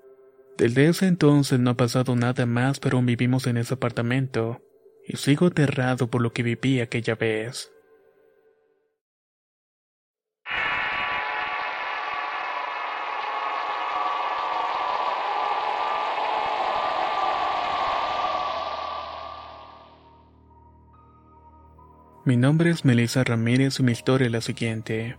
Desde 0.58 0.88
ese 0.88 1.08
entonces 1.08 1.60
no 1.60 1.72
ha 1.72 1.77
pasado 1.77 2.15
nada 2.15 2.46
más, 2.46 2.79
pero 2.79 3.01
vivimos 3.01 3.48
en 3.48 3.58
ese 3.58 3.74
apartamento, 3.74 4.62
y 5.08 5.17
sigo 5.17 5.48
aterrado 5.48 6.08
por 6.08 6.22
lo 6.22 6.32
que 6.32 6.43
viví 6.43 6.79
aquella 6.79 7.15
vez. 7.15 7.72
Mi 22.25 22.37
nombre 22.37 22.69
es 22.69 22.85
Melissa 22.85 23.25
Ramírez 23.25 23.81
y 23.81 23.83
mi 23.83 23.91
historia 23.91 24.27
es 24.27 24.31
la 24.31 24.39
siguiente. 24.39 25.17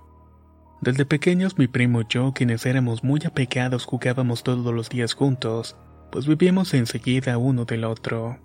Desde 0.80 1.04
pequeños 1.04 1.58
mi 1.58 1.66
primo 1.66 2.00
y 2.00 2.06
yo, 2.08 2.32
quienes 2.32 2.64
éramos 2.64 3.04
muy 3.04 3.20
apegados, 3.26 3.84
jugábamos 3.84 4.42
todos 4.42 4.72
los 4.72 4.88
días 4.88 5.12
juntos, 5.12 5.76
pues 6.10 6.26
vivíamos 6.26 6.72
enseguida 6.72 7.36
uno 7.36 7.66
del 7.66 7.84
otro. 7.84 8.38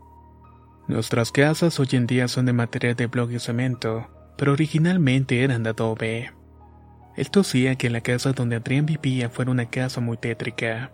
Nuestras 0.89 1.31
casas 1.31 1.79
hoy 1.79 1.87
en 1.93 2.05
día 2.05 2.27
son 2.27 2.47
de 2.47 2.51
material 2.51 2.95
de 2.97 3.07
bloque 3.07 3.35
y 3.35 3.39
cemento, 3.39 4.09
pero 4.37 4.51
originalmente 4.51 5.41
eran 5.41 5.63
de 5.63 5.69
adobe. 5.69 6.33
Esto 7.15 7.39
hacía 7.39 7.75
que 7.75 7.89
la 7.89 8.01
casa 8.01 8.33
donde 8.33 8.57
Adrián 8.57 8.85
vivía 8.85 9.29
fuera 9.29 9.51
una 9.51 9.69
casa 9.69 10.01
muy 10.01 10.17
tétrica. 10.17 10.91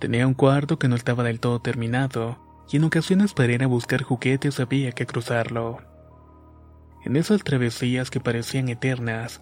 Tenía 0.00 0.26
un 0.26 0.32
cuarto 0.32 0.78
que 0.78 0.88
no 0.88 0.96
estaba 0.96 1.22
del 1.22 1.38
todo 1.38 1.60
terminado, 1.60 2.38
y 2.70 2.78
en 2.78 2.84
ocasiones 2.84 3.34
para 3.34 3.52
ir 3.52 3.62
a 3.62 3.66
buscar 3.66 4.02
juguetes 4.02 4.58
había 4.58 4.92
que 4.92 5.04
cruzarlo. 5.04 5.97
En 7.08 7.16
esas 7.16 7.42
travesías 7.42 8.10
que 8.10 8.20
parecían 8.20 8.68
eternas, 8.68 9.40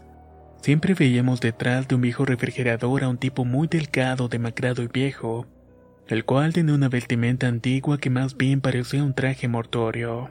siempre 0.62 0.94
veíamos 0.94 1.40
detrás 1.40 1.88
de 1.88 1.96
un 1.96 2.00
viejo 2.00 2.24
refrigerador 2.24 3.02
a 3.02 3.08
un 3.08 3.18
tipo 3.18 3.44
muy 3.44 3.66
delgado, 3.66 4.28
demacrado 4.28 4.84
y 4.84 4.86
viejo, 4.86 5.46
el 6.06 6.24
cual 6.24 6.52
tenía 6.52 6.76
una 6.76 6.88
vestimenta 6.88 7.48
antigua 7.48 7.98
que 7.98 8.08
más 8.08 8.36
bien 8.36 8.60
parecía 8.60 9.02
un 9.02 9.14
traje 9.14 9.48
mortuorio. 9.48 10.30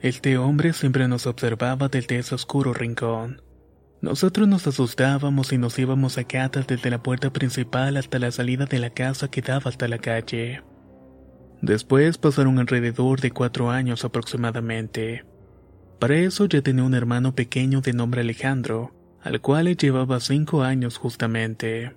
Este 0.00 0.38
hombre 0.38 0.74
siempre 0.74 1.08
nos 1.08 1.26
observaba 1.26 1.88
desde 1.88 2.20
ese 2.20 2.36
oscuro 2.36 2.72
rincón. 2.72 3.42
Nosotros 4.00 4.46
nos 4.46 4.64
asustábamos 4.68 5.52
y 5.52 5.58
nos 5.58 5.76
íbamos 5.76 6.18
a 6.18 6.24
catas 6.24 6.68
desde 6.68 6.88
la 6.88 7.02
puerta 7.02 7.32
principal 7.32 7.96
hasta 7.96 8.20
la 8.20 8.30
salida 8.30 8.66
de 8.66 8.78
la 8.78 8.90
casa 8.90 9.28
que 9.28 9.42
daba 9.42 9.70
hasta 9.70 9.88
la 9.88 9.98
calle. 9.98 10.62
Después 11.62 12.16
pasaron 12.16 12.60
alrededor 12.60 13.20
de 13.20 13.32
cuatro 13.32 13.70
años 13.70 14.04
aproximadamente. 14.04 15.24
Para 15.98 16.16
eso 16.16 16.46
ya 16.46 16.62
tenía 16.62 16.84
un 16.84 16.94
hermano 16.94 17.34
pequeño 17.34 17.80
de 17.80 17.92
nombre 17.92 18.20
Alejandro, 18.20 18.94
al 19.20 19.40
cual 19.40 19.64
le 19.64 19.74
llevaba 19.74 20.20
cinco 20.20 20.62
años 20.62 20.96
justamente. 20.96 21.96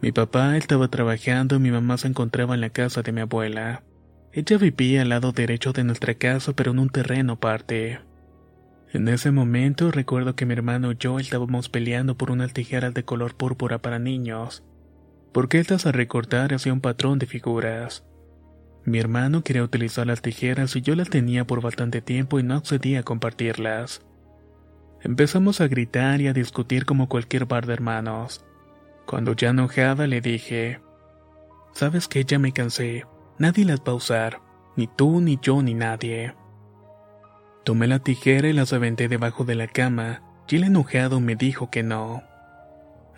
Mi 0.00 0.12
papá 0.12 0.56
estaba 0.56 0.88
trabajando 0.88 1.56
y 1.56 1.58
mi 1.58 1.70
mamá 1.70 1.98
se 1.98 2.08
encontraba 2.08 2.54
en 2.54 2.60
la 2.60 2.70
casa 2.70 3.02
de 3.02 3.12
mi 3.12 3.20
abuela. 3.20 3.82
Ella 4.32 4.56
vivía 4.56 5.02
al 5.02 5.08
lado 5.08 5.32
derecho 5.32 5.72
de 5.72 5.84
nuestra 5.84 6.14
casa 6.14 6.52
pero 6.54 6.70
en 6.70 6.78
un 6.78 6.90
terreno 6.90 7.34
aparte. 7.34 8.00
En 8.92 9.08
ese 9.08 9.30
momento 9.30 9.90
recuerdo 9.90 10.36
que 10.36 10.46
mi 10.46 10.52
hermano 10.52 10.92
y 10.92 10.96
yo 10.96 11.18
estábamos 11.18 11.68
peleando 11.68 12.16
por 12.16 12.30
unas 12.30 12.52
tijeras 12.52 12.94
de 12.94 13.04
color 13.04 13.34
púrpura 13.34 13.78
para 13.78 13.98
niños, 13.98 14.64
porque 15.32 15.58
estas 15.58 15.86
a 15.86 15.92
recortar 15.92 16.54
hacía 16.54 16.72
un 16.72 16.80
patrón 16.80 17.18
de 17.18 17.26
figuras. 17.26 18.04
Mi 18.84 18.98
hermano 18.98 19.42
quería 19.42 19.62
utilizar 19.62 20.06
las 20.06 20.22
tijeras 20.22 20.74
y 20.74 20.82
yo 20.82 20.96
las 20.96 21.08
tenía 21.08 21.46
por 21.46 21.60
bastante 21.60 22.02
tiempo 22.02 22.40
y 22.40 22.42
no 22.42 22.54
accedía 22.54 23.00
a 23.00 23.04
compartirlas. 23.04 24.02
Empezamos 25.02 25.60
a 25.60 25.68
gritar 25.68 26.20
y 26.20 26.28
a 26.28 26.32
discutir 26.32 26.84
como 26.84 27.08
cualquier 27.08 27.46
bar 27.46 27.66
de 27.66 27.74
hermanos. 27.74 28.44
Cuando 29.06 29.34
ya 29.34 29.50
enojada 29.50 30.06
le 30.06 30.20
dije, 30.20 30.80
¿sabes 31.72 32.08
qué? 32.08 32.24
Ya 32.24 32.38
me 32.38 32.52
cansé. 32.52 33.04
Nadie 33.38 33.64
las 33.64 33.80
va 33.80 33.92
a 33.92 33.96
usar. 33.96 34.40
Ni 34.76 34.86
tú, 34.86 35.20
ni 35.20 35.38
yo, 35.40 35.62
ni 35.62 35.74
nadie. 35.74 36.34
Tomé 37.64 37.86
la 37.86 38.00
tijera 38.00 38.48
y 38.48 38.52
las 38.52 38.72
aventé 38.72 39.08
debajo 39.08 39.44
de 39.44 39.54
la 39.54 39.68
cama, 39.68 40.22
y 40.48 40.56
el 40.56 40.64
enojado 40.64 41.20
me 41.20 41.36
dijo 41.36 41.70
que 41.70 41.82
no. 41.82 42.22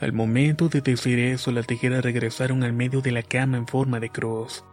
Al 0.00 0.12
momento 0.12 0.68
de 0.68 0.80
decir 0.80 1.18
eso, 1.18 1.50
las 1.50 1.66
tijeras 1.66 2.04
regresaron 2.04 2.62
al 2.62 2.72
medio 2.72 3.00
de 3.00 3.12
la 3.12 3.22
cama 3.22 3.56
en 3.56 3.66
forma 3.66 4.00
de 4.00 4.10
cruz. 4.10 4.64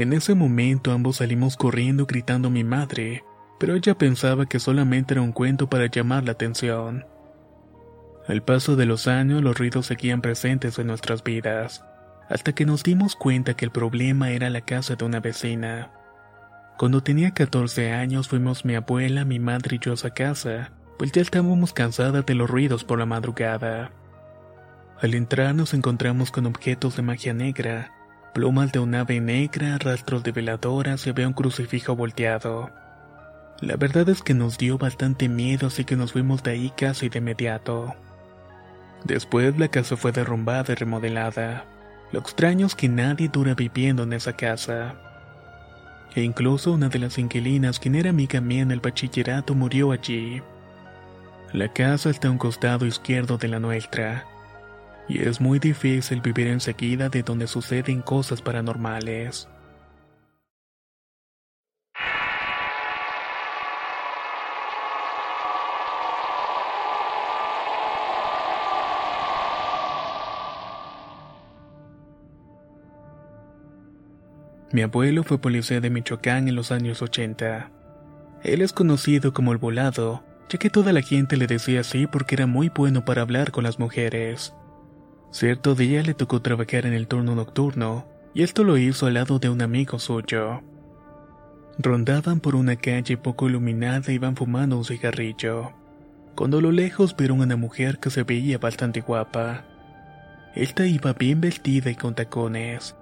En 0.00 0.14
ese 0.14 0.34
momento 0.34 0.92
ambos 0.92 1.16
salimos 1.16 1.58
corriendo 1.58 2.06
gritando 2.06 2.48
a 2.48 2.50
mi 2.50 2.64
madre, 2.64 3.22
pero 3.58 3.74
ella 3.74 3.98
pensaba 3.98 4.46
que 4.46 4.58
solamente 4.58 5.12
era 5.12 5.20
un 5.20 5.32
cuento 5.32 5.68
para 5.68 5.90
llamar 5.90 6.24
la 6.24 6.32
atención. 6.32 7.04
Al 8.26 8.42
paso 8.42 8.76
de 8.76 8.86
los 8.86 9.06
años 9.08 9.42
los 9.42 9.58
ruidos 9.58 9.84
seguían 9.84 10.22
presentes 10.22 10.78
en 10.78 10.86
nuestras 10.86 11.22
vidas, 11.22 11.84
hasta 12.30 12.54
que 12.54 12.64
nos 12.64 12.82
dimos 12.82 13.14
cuenta 13.14 13.52
que 13.52 13.66
el 13.66 13.72
problema 13.72 14.30
era 14.30 14.48
la 14.48 14.62
casa 14.62 14.96
de 14.96 15.04
una 15.04 15.20
vecina. 15.20 15.90
Cuando 16.78 17.02
tenía 17.02 17.32
14 17.34 17.92
años 17.92 18.26
fuimos 18.26 18.64
mi 18.64 18.76
abuela, 18.76 19.26
mi 19.26 19.38
madre 19.38 19.76
y 19.76 19.80
yo 19.80 19.92
a 20.02 20.10
casa, 20.14 20.72
pues 20.98 21.12
ya 21.12 21.20
estábamos 21.20 21.74
cansadas 21.74 22.24
de 22.24 22.34
los 22.34 22.48
ruidos 22.48 22.84
por 22.84 22.98
la 22.98 23.04
madrugada. 23.04 23.90
Al 24.98 25.12
entrar 25.12 25.54
nos 25.54 25.74
encontramos 25.74 26.30
con 26.30 26.46
objetos 26.46 26.96
de 26.96 27.02
magia 27.02 27.34
negra, 27.34 27.99
plumas 28.32 28.72
de 28.72 28.78
un 28.78 28.94
ave 28.94 29.20
negra, 29.20 29.78
rastros 29.78 30.22
de 30.22 30.32
veladoras 30.32 31.06
y 31.06 31.10
había 31.10 31.28
un 31.28 31.34
crucifijo 31.34 31.96
volteado. 31.96 32.70
La 33.60 33.76
verdad 33.76 34.08
es 34.08 34.22
que 34.22 34.34
nos 34.34 34.56
dio 34.56 34.78
bastante 34.78 35.28
miedo 35.28 35.66
así 35.66 35.84
que 35.84 35.96
nos 35.96 36.12
fuimos 36.12 36.42
de 36.42 36.52
ahí 36.52 36.72
casi 36.76 37.08
de 37.08 37.18
inmediato. 37.18 37.94
Después 39.04 39.58
la 39.58 39.68
casa 39.68 39.96
fue 39.96 40.12
derrumbada 40.12 40.72
y 40.72 40.76
remodelada. 40.76 41.64
Lo 42.12 42.20
extraño 42.20 42.66
es 42.66 42.74
que 42.74 42.88
nadie 42.88 43.28
dura 43.28 43.54
viviendo 43.54 44.02
en 44.02 44.12
esa 44.12 44.32
casa. 44.34 44.94
E 46.14 46.22
incluso 46.22 46.72
una 46.72 46.88
de 46.88 46.98
las 46.98 47.18
inquilinas, 47.18 47.78
quien 47.78 47.94
era 47.94 48.10
amiga 48.10 48.40
mía 48.40 48.62
en 48.62 48.72
el 48.72 48.80
bachillerato, 48.80 49.54
murió 49.54 49.92
allí. 49.92 50.42
La 51.52 51.72
casa 51.72 52.10
está 52.10 52.28
a 52.28 52.30
un 52.30 52.38
costado 52.38 52.86
izquierdo 52.86 53.38
de 53.38 53.48
la 53.48 53.60
nuestra, 53.60 54.24
y 55.10 55.18
es 55.18 55.40
muy 55.40 55.58
difícil 55.58 56.20
vivir 56.20 56.46
enseguida 56.46 57.08
de 57.08 57.24
donde 57.24 57.48
suceden 57.48 58.00
cosas 58.00 58.40
paranormales. 58.42 59.48
Mi 74.72 74.82
abuelo 74.82 75.24
fue 75.24 75.38
policía 75.38 75.80
de 75.80 75.90
Michoacán 75.90 76.46
en 76.46 76.54
los 76.54 76.70
años 76.70 77.02
80. 77.02 77.72
Él 78.44 78.62
es 78.62 78.72
conocido 78.72 79.34
como 79.34 79.50
el 79.50 79.58
volado, 79.58 80.22
ya 80.48 80.60
que 80.60 80.70
toda 80.70 80.92
la 80.92 81.02
gente 81.02 81.36
le 81.36 81.48
decía 81.48 81.80
así 81.80 82.06
porque 82.06 82.36
era 82.36 82.46
muy 82.46 82.68
bueno 82.68 83.04
para 83.04 83.22
hablar 83.22 83.50
con 83.50 83.64
las 83.64 83.80
mujeres. 83.80 84.54
Cierto 85.32 85.76
día 85.76 86.02
le 86.02 86.14
tocó 86.14 86.42
trabajar 86.42 86.86
en 86.86 86.92
el 86.92 87.06
turno 87.06 87.36
nocturno, 87.36 88.04
y 88.34 88.42
esto 88.42 88.64
lo 88.64 88.76
hizo 88.78 89.06
al 89.06 89.14
lado 89.14 89.38
de 89.38 89.48
un 89.48 89.62
amigo 89.62 89.98
suyo. 90.00 90.60
Rondaban 91.78 92.40
por 92.40 92.56
una 92.56 92.74
calle 92.76 93.16
poco 93.16 93.48
iluminada 93.48 94.10
y 94.10 94.16
iban 94.16 94.34
fumando 94.34 94.76
un 94.76 94.84
cigarrillo. 94.84 95.72
Cuando 96.34 96.58
a 96.58 96.62
lo 96.62 96.72
lejos 96.72 97.16
vieron 97.16 97.40
a 97.40 97.44
una 97.44 97.56
mujer 97.56 97.98
que 97.98 98.10
se 98.10 98.24
veía 98.24 98.58
bastante 98.58 99.00
guapa. 99.02 99.64
Esta 100.56 100.86
iba 100.86 101.12
bien 101.12 101.40
vestida 101.40 101.90
y 101.90 101.94
con 101.94 102.14
tacones. 102.14 102.96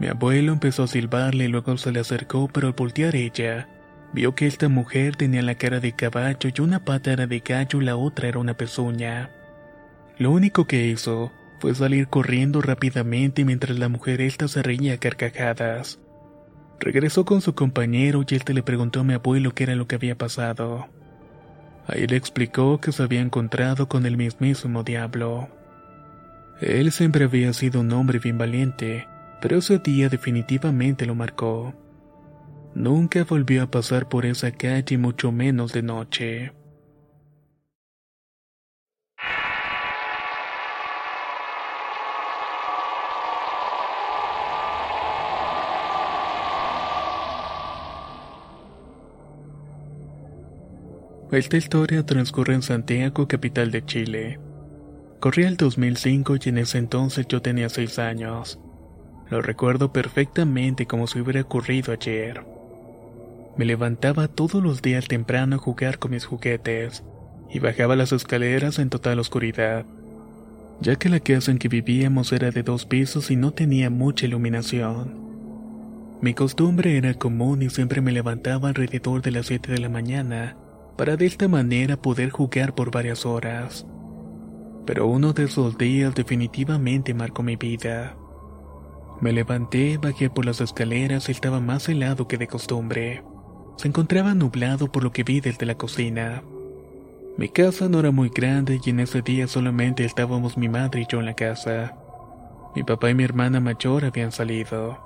Mi 0.00 0.08
abuelo 0.08 0.52
empezó 0.52 0.82
a 0.82 0.88
silbarle 0.88 1.44
y 1.44 1.48
luego 1.48 1.76
se 1.76 1.92
le 1.92 2.00
acercó, 2.00 2.48
pero 2.48 2.66
al 2.66 2.74
voltear 2.74 3.14
ella, 3.14 3.68
vio 4.12 4.34
que 4.34 4.48
esta 4.48 4.68
mujer 4.68 5.14
tenía 5.14 5.42
la 5.42 5.54
cara 5.54 5.78
de 5.78 5.92
caballo 5.92 6.50
y 6.52 6.60
una 6.60 6.84
pata 6.84 7.12
era 7.12 7.28
de 7.28 7.38
gallo 7.38 7.80
y 7.80 7.84
la 7.84 7.96
otra 7.96 8.28
era 8.28 8.40
una 8.40 8.56
pezuña. 8.56 9.30
Lo 10.18 10.32
único 10.32 10.66
que 10.66 10.86
hizo 10.86 11.30
fue 11.62 11.76
salir 11.76 12.08
corriendo 12.08 12.60
rápidamente 12.60 13.44
mientras 13.44 13.78
la 13.78 13.88
mujer 13.88 14.20
esta 14.20 14.48
se 14.48 14.64
reía 14.64 14.94
a 14.94 14.96
carcajadas. 14.96 16.00
Regresó 16.80 17.24
con 17.24 17.40
su 17.40 17.54
compañero 17.54 18.24
y 18.28 18.34
este 18.34 18.52
le 18.52 18.64
preguntó 18.64 18.98
a 18.98 19.04
mi 19.04 19.14
abuelo 19.14 19.54
qué 19.54 19.62
era 19.62 19.76
lo 19.76 19.86
que 19.86 19.94
había 19.94 20.18
pasado. 20.18 20.88
Ahí 21.86 22.08
le 22.08 22.16
explicó 22.16 22.80
que 22.80 22.90
se 22.90 23.04
había 23.04 23.20
encontrado 23.20 23.88
con 23.88 24.06
el 24.06 24.16
mismísimo 24.16 24.82
diablo. 24.82 25.50
Él 26.60 26.90
siempre 26.90 27.26
había 27.26 27.52
sido 27.52 27.82
un 27.82 27.92
hombre 27.92 28.18
bien 28.18 28.38
valiente, 28.38 29.06
pero 29.40 29.58
ese 29.58 29.78
día 29.78 30.08
definitivamente 30.08 31.06
lo 31.06 31.14
marcó. 31.14 31.74
Nunca 32.74 33.22
volvió 33.22 33.62
a 33.62 33.70
pasar 33.70 34.08
por 34.08 34.26
esa 34.26 34.50
calle 34.50 34.98
mucho 34.98 35.30
menos 35.30 35.72
de 35.72 35.82
noche. 35.82 36.52
Esta 51.32 51.56
historia 51.56 52.04
transcurre 52.04 52.52
en 52.52 52.60
Santiago, 52.60 53.26
capital 53.26 53.70
de 53.70 53.82
Chile. 53.86 54.38
Corría 55.18 55.48
el 55.48 55.56
2005 55.56 56.36
y 56.44 56.48
en 56.50 56.58
ese 56.58 56.76
entonces 56.76 57.26
yo 57.26 57.40
tenía 57.40 57.70
6 57.70 57.98
años. 58.00 58.60
Lo 59.30 59.40
recuerdo 59.40 59.94
perfectamente 59.94 60.84
como 60.84 61.06
si 61.06 61.20
hubiera 61.20 61.40
ocurrido 61.40 61.90
ayer. 61.94 62.44
Me 63.56 63.64
levantaba 63.64 64.28
todos 64.28 64.62
los 64.62 64.82
días 64.82 65.08
temprano 65.08 65.56
a 65.56 65.58
jugar 65.58 65.98
con 65.98 66.10
mis 66.10 66.26
juguetes 66.26 67.02
y 67.48 67.60
bajaba 67.60 67.96
las 67.96 68.12
escaleras 68.12 68.78
en 68.78 68.90
total 68.90 69.18
oscuridad, 69.18 69.86
ya 70.82 70.96
que 70.96 71.08
la 71.08 71.20
casa 71.20 71.50
en 71.50 71.56
que 71.56 71.68
vivíamos 71.68 72.30
era 72.34 72.50
de 72.50 72.62
dos 72.62 72.84
pisos 72.84 73.30
y 73.30 73.36
no 73.36 73.52
tenía 73.52 73.88
mucha 73.88 74.26
iluminación. 74.26 75.14
Mi 76.20 76.34
costumbre 76.34 76.98
era 76.98 77.14
común 77.14 77.62
y 77.62 77.70
siempre 77.70 78.02
me 78.02 78.12
levantaba 78.12 78.68
alrededor 78.68 79.22
de 79.22 79.30
las 79.30 79.46
7 79.46 79.72
de 79.72 79.78
la 79.78 79.88
mañana 79.88 80.56
para 80.96 81.16
de 81.16 81.26
esta 81.26 81.48
manera 81.48 81.96
poder 81.96 82.30
jugar 82.30 82.74
por 82.74 82.90
varias 82.90 83.26
horas. 83.26 83.86
Pero 84.86 85.06
uno 85.06 85.32
de 85.32 85.44
esos 85.44 85.78
días 85.78 86.14
definitivamente 86.14 87.14
marcó 87.14 87.42
mi 87.42 87.56
vida. 87.56 88.16
Me 89.20 89.32
levanté, 89.32 89.98
bajé 89.98 90.30
por 90.30 90.44
las 90.44 90.60
escaleras 90.60 91.28
y 91.28 91.32
estaba 91.32 91.60
más 91.60 91.88
helado 91.88 92.26
que 92.26 92.38
de 92.38 92.48
costumbre. 92.48 93.22
Se 93.76 93.88
encontraba 93.88 94.34
nublado 94.34 94.90
por 94.90 95.04
lo 95.04 95.12
que 95.12 95.22
vi 95.22 95.40
desde 95.40 95.66
la 95.66 95.76
cocina. 95.76 96.42
Mi 97.38 97.48
casa 97.48 97.88
no 97.88 98.00
era 98.00 98.10
muy 98.10 98.28
grande 98.28 98.80
y 98.84 98.90
en 98.90 99.00
ese 99.00 99.22
día 99.22 99.46
solamente 99.46 100.04
estábamos 100.04 100.58
mi 100.58 100.68
madre 100.68 101.02
y 101.02 101.06
yo 101.08 101.20
en 101.20 101.26
la 101.26 101.34
casa. 101.34 101.96
Mi 102.74 102.82
papá 102.82 103.10
y 103.10 103.14
mi 103.14 103.24
hermana 103.24 103.60
mayor 103.60 104.04
habían 104.04 104.32
salido. 104.32 104.98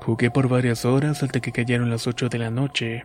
Jugué 0.00 0.30
por 0.30 0.48
varias 0.48 0.84
horas 0.84 1.22
hasta 1.22 1.40
que 1.40 1.52
cayeron 1.52 1.90
las 1.90 2.06
8 2.06 2.28
de 2.28 2.38
la 2.38 2.50
noche. 2.50 3.04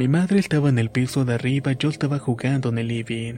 Mi 0.00 0.08
madre 0.08 0.38
estaba 0.38 0.70
en 0.70 0.78
el 0.78 0.88
piso 0.88 1.26
de 1.26 1.34
arriba 1.34 1.72
yo 1.72 1.90
estaba 1.90 2.18
jugando 2.18 2.70
en 2.70 2.78
el 2.78 2.88
living. 2.88 3.34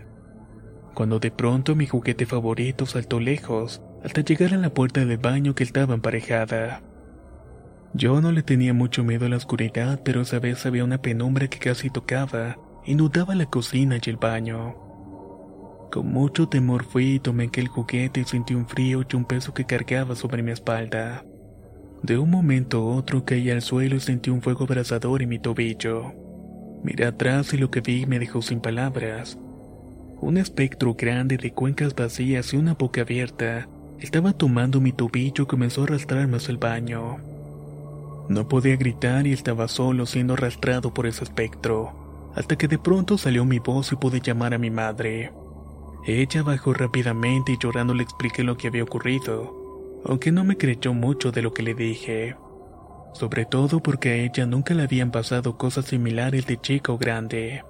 Cuando 0.95 1.19
de 1.19 1.33
pronto 1.33 1.75
mi 1.75 1.89
juguete 1.89 2.25
favorito 2.25 2.87
saltó 2.87 3.19
lejos 3.19 3.83
hasta 4.05 4.21
llegar 4.21 4.55
a 4.55 4.59
la 4.59 4.73
puerta 4.73 5.05
del 5.05 5.19
baño 5.19 5.57
que 5.57 5.65
estaba 5.65 5.95
emparejada. 5.95 6.81
Yo 7.95 8.21
no 8.21 8.31
le 8.31 8.45
tenía 8.45 8.75
mucho 8.75 9.03
miedo 9.03 9.27
a 9.27 9.29
la 9.29 9.39
oscuridad, 9.39 10.03
pero 10.05 10.21
esa 10.21 10.39
vez 10.39 10.65
había 10.65 10.85
una 10.85 11.03
penumbra 11.03 11.49
que 11.49 11.59
casi 11.59 11.91
tocaba, 11.91 12.57
inundaba 12.87 13.35
la 13.35 13.47
cocina 13.47 13.99
y 14.01 14.09
el 14.09 14.17
baño. 14.19 14.77
Con 15.91 16.13
mucho 16.13 16.49
temor 16.49 16.85
fui 16.85 17.15
y 17.15 17.19
tomé 17.19 17.47
aquel 17.47 17.67
juguete 17.67 18.21
y 18.21 18.25
sentí 18.25 18.55
un 18.55 18.69
frío 18.69 19.03
y 19.03 19.17
un 19.17 19.25
peso 19.25 19.53
que 19.53 19.65
cargaba 19.65 20.15
sobre 20.15 20.45
mi 20.45 20.53
espalda. 20.53 21.25
De 22.05 22.19
un 22.19 22.31
momento 22.31 22.79
a 22.79 22.95
otro 22.99 23.25
caí 23.25 23.51
al 23.51 23.63
suelo 23.63 23.97
y 23.97 24.01
sentí 24.01 24.31
un 24.31 24.43
fuego 24.43 24.63
abrasador 24.63 25.23
en 25.23 25.29
mi 25.29 25.41
tobillo. 25.41 26.32
Miré 26.83 27.07
atrás 27.07 27.53
y 27.55 27.59
lo 27.59 27.71
que 27.71 27.81
vi 27.81 28.07
me 28.07 28.19
dejó 28.19 28.43
sin 28.43 28.61
palabras. 28.61 29.39
Un 30.21 30.37
espectro 30.37 30.95
grande 30.95 31.37
de 31.37 31.53
cuencas 31.53 31.95
vacías 31.95 32.53
y 32.53 32.57
una 32.57 32.75
boca 32.75 33.03
abierta 33.03 33.69
estaba 34.01 34.33
tomando 34.33 34.81
mi 34.81 34.93
tobillo 34.93 35.45
y 35.45 35.47
comenzó 35.47 35.83
a 35.83 35.85
arrastrarme 35.85 36.37
hacia 36.37 36.53
el 36.53 36.59
baño. 36.59 37.19
No 38.29 38.49
podía 38.49 38.77
gritar 38.77 39.27
y 39.27 39.33
estaba 39.33 39.69
solo 39.69 40.07
siendo 40.07 40.35
arrastrado 40.35 40.95
por 40.95 41.07
ese 41.07 41.25
espectro, 41.25 42.31
hasta 42.35 42.57
que 42.57 42.69
de 42.69 42.79
pronto 42.79 43.19
salió 43.19 43.45
mi 43.45 43.59
voz 43.59 43.93
y 43.93 43.97
pude 43.97 44.21
llamar 44.21 44.55
a 44.55 44.59
mi 44.59 44.71
madre. 44.71 45.33
Ella 46.07 46.43
bajó 46.43 46.73
rápidamente 46.73 47.53
y 47.53 47.59
llorando 47.59 47.95
le 47.95 48.03
expliqué 48.03 48.43
lo 48.43 48.57
que 48.57 48.69
había 48.69 48.83
ocurrido 48.83 49.63
aunque 50.05 50.33
no 50.33 50.45
me 50.45 50.57
creyó 50.57 50.95
mucho 50.95 51.31
de 51.31 51.43
lo 51.43 51.53
que 51.53 51.63
le 51.63 51.75
dije. 51.75 52.37
Sobre 53.13 53.45
todo 53.45 53.81
porque 53.81 54.11
a 54.11 54.15
ella 54.17 54.47
nunca 54.47 54.75
le 54.75 54.85
habían 54.85 55.11
pasado 55.11 55.57
cosas 55.59 55.85
similares 55.87 56.47
de 56.47 56.61
chica 56.61 56.93
o 56.93 56.99
grande. 56.99 57.65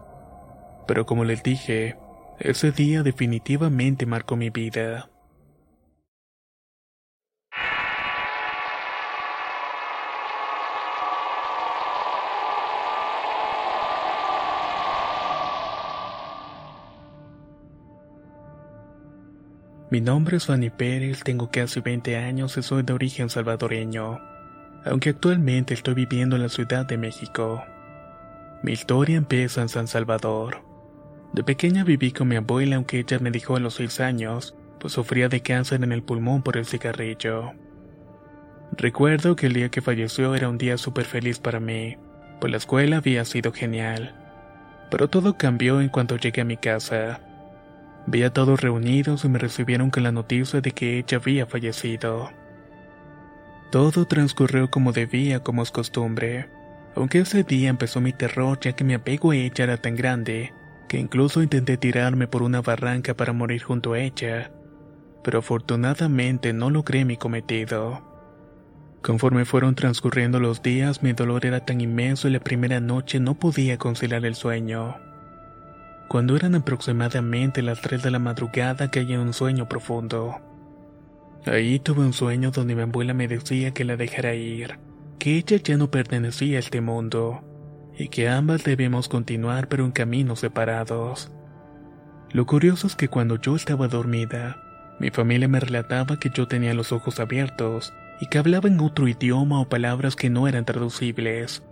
Pero 0.86 1.04
como 1.04 1.24
les 1.24 1.42
dije, 1.42 1.96
ese 2.38 2.72
día 2.72 3.02
definitivamente 3.02 4.06
marcó 4.06 4.36
mi 4.36 4.50
vida. 4.50 5.08
Mi 19.92 20.00
nombre 20.00 20.38
es 20.38 20.46
Fanny 20.46 20.70
Pérez, 20.70 21.22
tengo 21.22 21.50
casi 21.50 21.80
20 21.80 22.16
años 22.16 22.56
y 22.56 22.62
soy 22.62 22.82
de 22.82 22.94
origen 22.94 23.28
salvadoreño, 23.28 24.31
aunque 24.84 25.10
actualmente 25.10 25.74
estoy 25.74 25.94
viviendo 25.94 26.36
en 26.36 26.42
la 26.42 26.48
Ciudad 26.48 26.86
de 26.86 26.98
México. 26.98 27.62
Mi 28.62 28.72
historia 28.72 29.16
empieza 29.16 29.62
en 29.62 29.68
San 29.68 29.86
Salvador. 29.88 30.62
De 31.32 31.42
pequeña 31.42 31.84
viví 31.84 32.12
con 32.12 32.28
mi 32.28 32.36
abuela 32.36 32.76
aunque 32.76 33.00
ella 33.00 33.18
me 33.18 33.30
dijo 33.30 33.56
a 33.56 33.60
los 33.60 33.74
6 33.74 34.00
años, 34.00 34.54
pues 34.78 34.92
sufría 34.92 35.28
de 35.28 35.40
cáncer 35.40 35.82
en 35.82 35.92
el 35.92 36.02
pulmón 36.02 36.42
por 36.42 36.56
el 36.56 36.66
cigarrillo. 36.66 37.52
Recuerdo 38.72 39.36
que 39.36 39.46
el 39.46 39.52
día 39.52 39.68
que 39.68 39.82
falleció 39.82 40.34
era 40.34 40.48
un 40.48 40.58
día 40.58 40.78
súper 40.78 41.04
feliz 41.04 41.38
para 41.38 41.60
mí, 41.60 41.96
pues 42.40 42.50
la 42.50 42.56
escuela 42.56 42.98
había 42.98 43.24
sido 43.24 43.52
genial. 43.52 44.14
Pero 44.90 45.08
todo 45.08 45.36
cambió 45.36 45.80
en 45.80 45.88
cuanto 45.88 46.16
llegué 46.16 46.40
a 46.42 46.44
mi 46.46 46.56
casa. 46.56 47.20
Vi 48.06 48.22
a 48.24 48.32
todos 48.32 48.60
reunidos 48.60 49.24
y 49.24 49.28
me 49.28 49.38
recibieron 49.38 49.90
con 49.90 50.02
la 50.02 50.12
noticia 50.12 50.60
de 50.60 50.72
que 50.72 50.98
ella 50.98 51.18
había 51.18 51.46
fallecido. 51.46 52.30
Todo 53.72 54.04
transcurrió 54.04 54.70
como 54.70 54.92
debía, 54.92 55.42
como 55.42 55.62
es 55.62 55.70
costumbre, 55.70 56.50
aunque 56.94 57.20
ese 57.20 57.42
día 57.42 57.70
empezó 57.70 58.02
mi 58.02 58.12
terror 58.12 58.60
ya 58.60 58.74
que 58.74 58.84
mi 58.84 58.92
apego 58.92 59.30
a 59.30 59.36
ella 59.36 59.64
era 59.64 59.78
tan 59.78 59.96
grande 59.96 60.52
que 60.90 60.98
incluso 60.98 61.42
intenté 61.42 61.78
tirarme 61.78 62.28
por 62.28 62.42
una 62.42 62.60
barranca 62.60 63.14
para 63.14 63.32
morir 63.32 63.62
junto 63.62 63.94
a 63.94 63.98
ella, 63.98 64.52
pero 65.24 65.38
afortunadamente 65.38 66.52
no 66.52 66.68
logré 66.68 67.06
mi 67.06 67.16
cometido. 67.16 68.02
Conforme 69.00 69.46
fueron 69.46 69.74
transcurriendo 69.74 70.38
los 70.38 70.60
días, 70.60 71.02
mi 71.02 71.14
dolor 71.14 71.46
era 71.46 71.64
tan 71.64 71.80
inmenso 71.80 72.28
y 72.28 72.32
la 72.32 72.40
primera 72.40 72.78
noche 72.78 73.20
no 73.20 73.38
podía 73.38 73.78
conciliar 73.78 74.26
el 74.26 74.34
sueño. 74.34 74.96
Cuando 76.08 76.36
eran 76.36 76.56
aproximadamente 76.56 77.62
las 77.62 77.80
3 77.80 78.02
de 78.02 78.10
la 78.10 78.18
madrugada 78.18 78.90
caí 78.90 79.14
en 79.14 79.20
un 79.20 79.32
sueño 79.32 79.66
profundo. 79.66 80.51
Ahí 81.44 81.80
tuve 81.80 82.00
un 82.02 82.12
sueño 82.12 82.52
donde 82.52 82.76
mi 82.76 82.82
abuela 82.82 83.14
me 83.14 83.26
decía 83.26 83.72
que 83.72 83.84
la 83.84 83.96
dejara 83.96 84.34
ir, 84.34 84.78
que 85.18 85.38
ella 85.38 85.56
ya 85.56 85.76
no 85.76 85.90
pertenecía 85.90 86.56
a 86.58 86.60
este 86.60 86.80
mundo, 86.80 87.42
y 87.98 88.08
que 88.08 88.28
ambas 88.28 88.64
debemos 88.64 89.08
continuar 89.08 89.68
pero 89.68 89.84
en 89.84 89.90
caminos 89.90 90.40
separados. 90.40 91.32
Lo 92.30 92.46
curioso 92.46 92.86
es 92.86 92.96
que 92.96 93.08
cuando 93.08 93.36
yo 93.36 93.56
estaba 93.56 93.88
dormida, 93.88 94.56
mi 95.00 95.10
familia 95.10 95.48
me 95.48 95.58
relataba 95.58 96.18
que 96.18 96.30
yo 96.32 96.46
tenía 96.46 96.74
los 96.74 96.92
ojos 96.92 97.18
abiertos 97.18 97.92
y 98.20 98.26
que 98.26 98.38
hablaba 98.38 98.68
en 98.68 98.80
otro 98.80 99.08
idioma 99.08 99.60
o 99.60 99.68
palabras 99.68 100.14
que 100.14 100.30
no 100.30 100.46
eran 100.46 100.64
traducibles. 100.64 101.62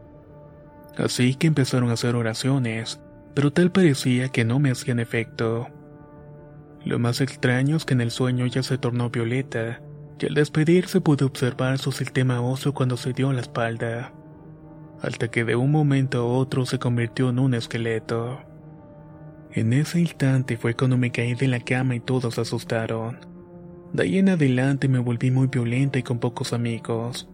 Así 0.97 1.37
que 1.37 1.47
empezaron 1.47 1.91
a 1.91 1.93
hacer 1.93 2.17
oraciones, 2.17 3.01
pero 3.35 3.53
tal 3.53 3.71
parecía 3.71 4.29
que 4.29 4.45
no 4.45 4.59
me 4.59 4.73
hacían 4.73 4.99
efecto. 4.99 5.69
Lo 6.85 6.99
más 6.99 7.21
extraño 7.21 7.77
es 7.77 7.85
que 7.85 7.95
en 7.95 8.01
el 8.01 8.11
sueño 8.11 8.47
ya 8.47 8.63
se 8.63 8.79
tornó 8.79 9.11
violeta, 9.11 9.81
y 10.19 10.27
al 10.27 10.35
despedirse 10.35 11.01
pude 11.01 11.25
observar 11.25 11.79
su 11.79 11.93
sistema 11.93 12.41
óseo 12.41 12.73
cuando 12.73 12.97
se 12.97 13.13
dio 13.13 13.33
la 13.33 13.41
espalda, 13.41 14.13
hasta 15.03 15.29
que 15.29 15.45
de 15.45 15.57
un 15.57 15.71
momento 15.71 16.21
a 16.21 16.25
otro 16.25 16.67
se 16.67 16.79
convirtió 16.79 17.31
en 17.31 17.39
un 17.39 17.55
esqueleto. 17.55 18.41
En 19.53 19.73
ese 19.73 20.01
instante 20.01 20.57
fue 20.57 20.75
cuando 20.75 20.97
me 20.97 21.11
caí 21.11 21.35
de 21.35 21.49
la 21.49 21.61
cama 21.61 21.97
y 21.97 22.01
todos 22.01 22.35
se 22.35 22.41
asustaron. 22.43 23.19
De 23.93 24.05
ahí 24.05 24.19
en 24.19 24.29
adelante 24.29 24.89
me 24.89 25.01
volví 25.01 25.31
muy 25.31 25.49
violenta 25.49 25.99
y 25.99 26.03
con 26.03 26.19
pocos 26.21 26.53
amigos. 26.53 27.29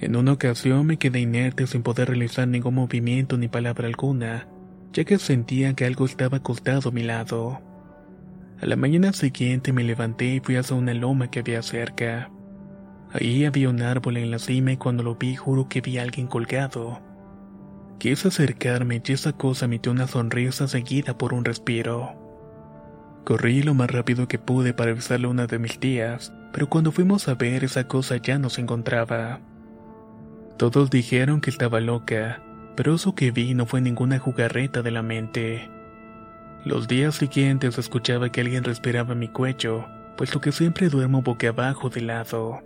En 0.00 0.14
una 0.14 0.32
ocasión 0.32 0.86
me 0.86 0.98
quedé 0.98 1.20
inerte 1.20 1.66
sin 1.66 1.82
poder 1.82 2.08
realizar 2.08 2.46
ningún 2.46 2.74
movimiento 2.74 3.38
ni 3.38 3.48
palabra 3.48 3.88
alguna, 3.88 4.46
ya 4.92 5.04
que 5.04 5.18
sentía 5.18 5.74
que 5.74 5.86
algo 5.86 6.04
estaba 6.04 6.38
acostado 6.38 6.90
a 6.90 6.92
mi 6.92 7.02
lado. 7.02 7.60
A 8.60 8.66
la 8.66 8.74
mañana 8.74 9.12
siguiente 9.12 9.72
me 9.72 9.84
levanté 9.84 10.34
y 10.34 10.40
fui 10.40 10.56
hacia 10.56 10.74
una 10.74 10.92
loma 10.92 11.30
que 11.30 11.38
había 11.38 11.62
cerca. 11.62 12.28
Ahí 13.12 13.44
había 13.44 13.68
un 13.68 13.80
árbol 13.82 14.16
en 14.16 14.32
la 14.32 14.40
cima 14.40 14.72
y 14.72 14.76
cuando 14.76 15.04
lo 15.04 15.14
vi 15.14 15.36
juro 15.36 15.68
que 15.68 15.80
vi 15.80 15.98
a 15.98 16.02
alguien 16.02 16.26
colgado. 16.26 17.00
Quise 17.98 18.28
acercarme 18.28 19.00
y 19.04 19.12
esa 19.12 19.32
cosa 19.32 19.66
emitió 19.66 19.92
una 19.92 20.08
sonrisa 20.08 20.66
seguida 20.66 21.16
por 21.16 21.34
un 21.34 21.44
respiro. 21.44 22.14
Corrí 23.24 23.62
lo 23.62 23.74
más 23.74 23.92
rápido 23.92 24.26
que 24.26 24.40
pude 24.40 24.74
para 24.74 24.90
avisarle 24.90 25.28
a 25.28 25.30
una 25.30 25.46
de 25.46 25.60
mis 25.60 25.78
tías, 25.78 26.32
pero 26.52 26.68
cuando 26.68 26.90
fuimos 26.90 27.28
a 27.28 27.34
ver 27.34 27.62
esa 27.62 27.86
cosa 27.86 28.16
ya 28.16 28.38
no 28.40 28.50
se 28.50 28.60
encontraba. 28.60 29.40
Todos 30.56 30.90
dijeron 30.90 31.40
que 31.40 31.50
estaba 31.50 31.78
loca, 31.78 32.42
pero 32.74 32.96
eso 32.96 33.14
que 33.14 33.30
vi 33.30 33.54
no 33.54 33.66
fue 33.66 33.80
ninguna 33.80 34.18
jugarreta 34.18 34.82
de 34.82 34.90
la 34.90 35.02
mente. 35.02 35.77
Los 36.64 36.88
días 36.88 37.14
siguientes 37.14 37.78
escuchaba 37.78 38.30
que 38.30 38.40
alguien 38.40 38.64
respiraba 38.64 39.14
mi 39.14 39.28
cuello, 39.28 39.86
puesto 40.16 40.40
que 40.40 40.52
siempre 40.52 40.88
duermo 40.88 41.22
boca 41.22 41.48
abajo 41.48 41.88
de 41.88 42.00
lado. 42.00 42.60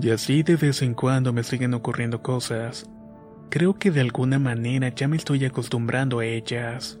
Y 0.00 0.10
así 0.10 0.42
de 0.44 0.56
vez 0.56 0.80
en 0.82 0.94
cuando 0.94 1.32
me 1.32 1.42
siguen 1.42 1.74
ocurriendo 1.74 2.22
cosas. 2.22 2.88
Creo 3.50 3.74
que 3.74 3.90
de 3.90 4.00
alguna 4.00 4.38
manera 4.38 4.90
ya 4.90 5.08
me 5.08 5.16
estoy 5.16 5.44
acostumbrando 5.44 6.20
a 6.20 6.24
ellas. 6.24 7.00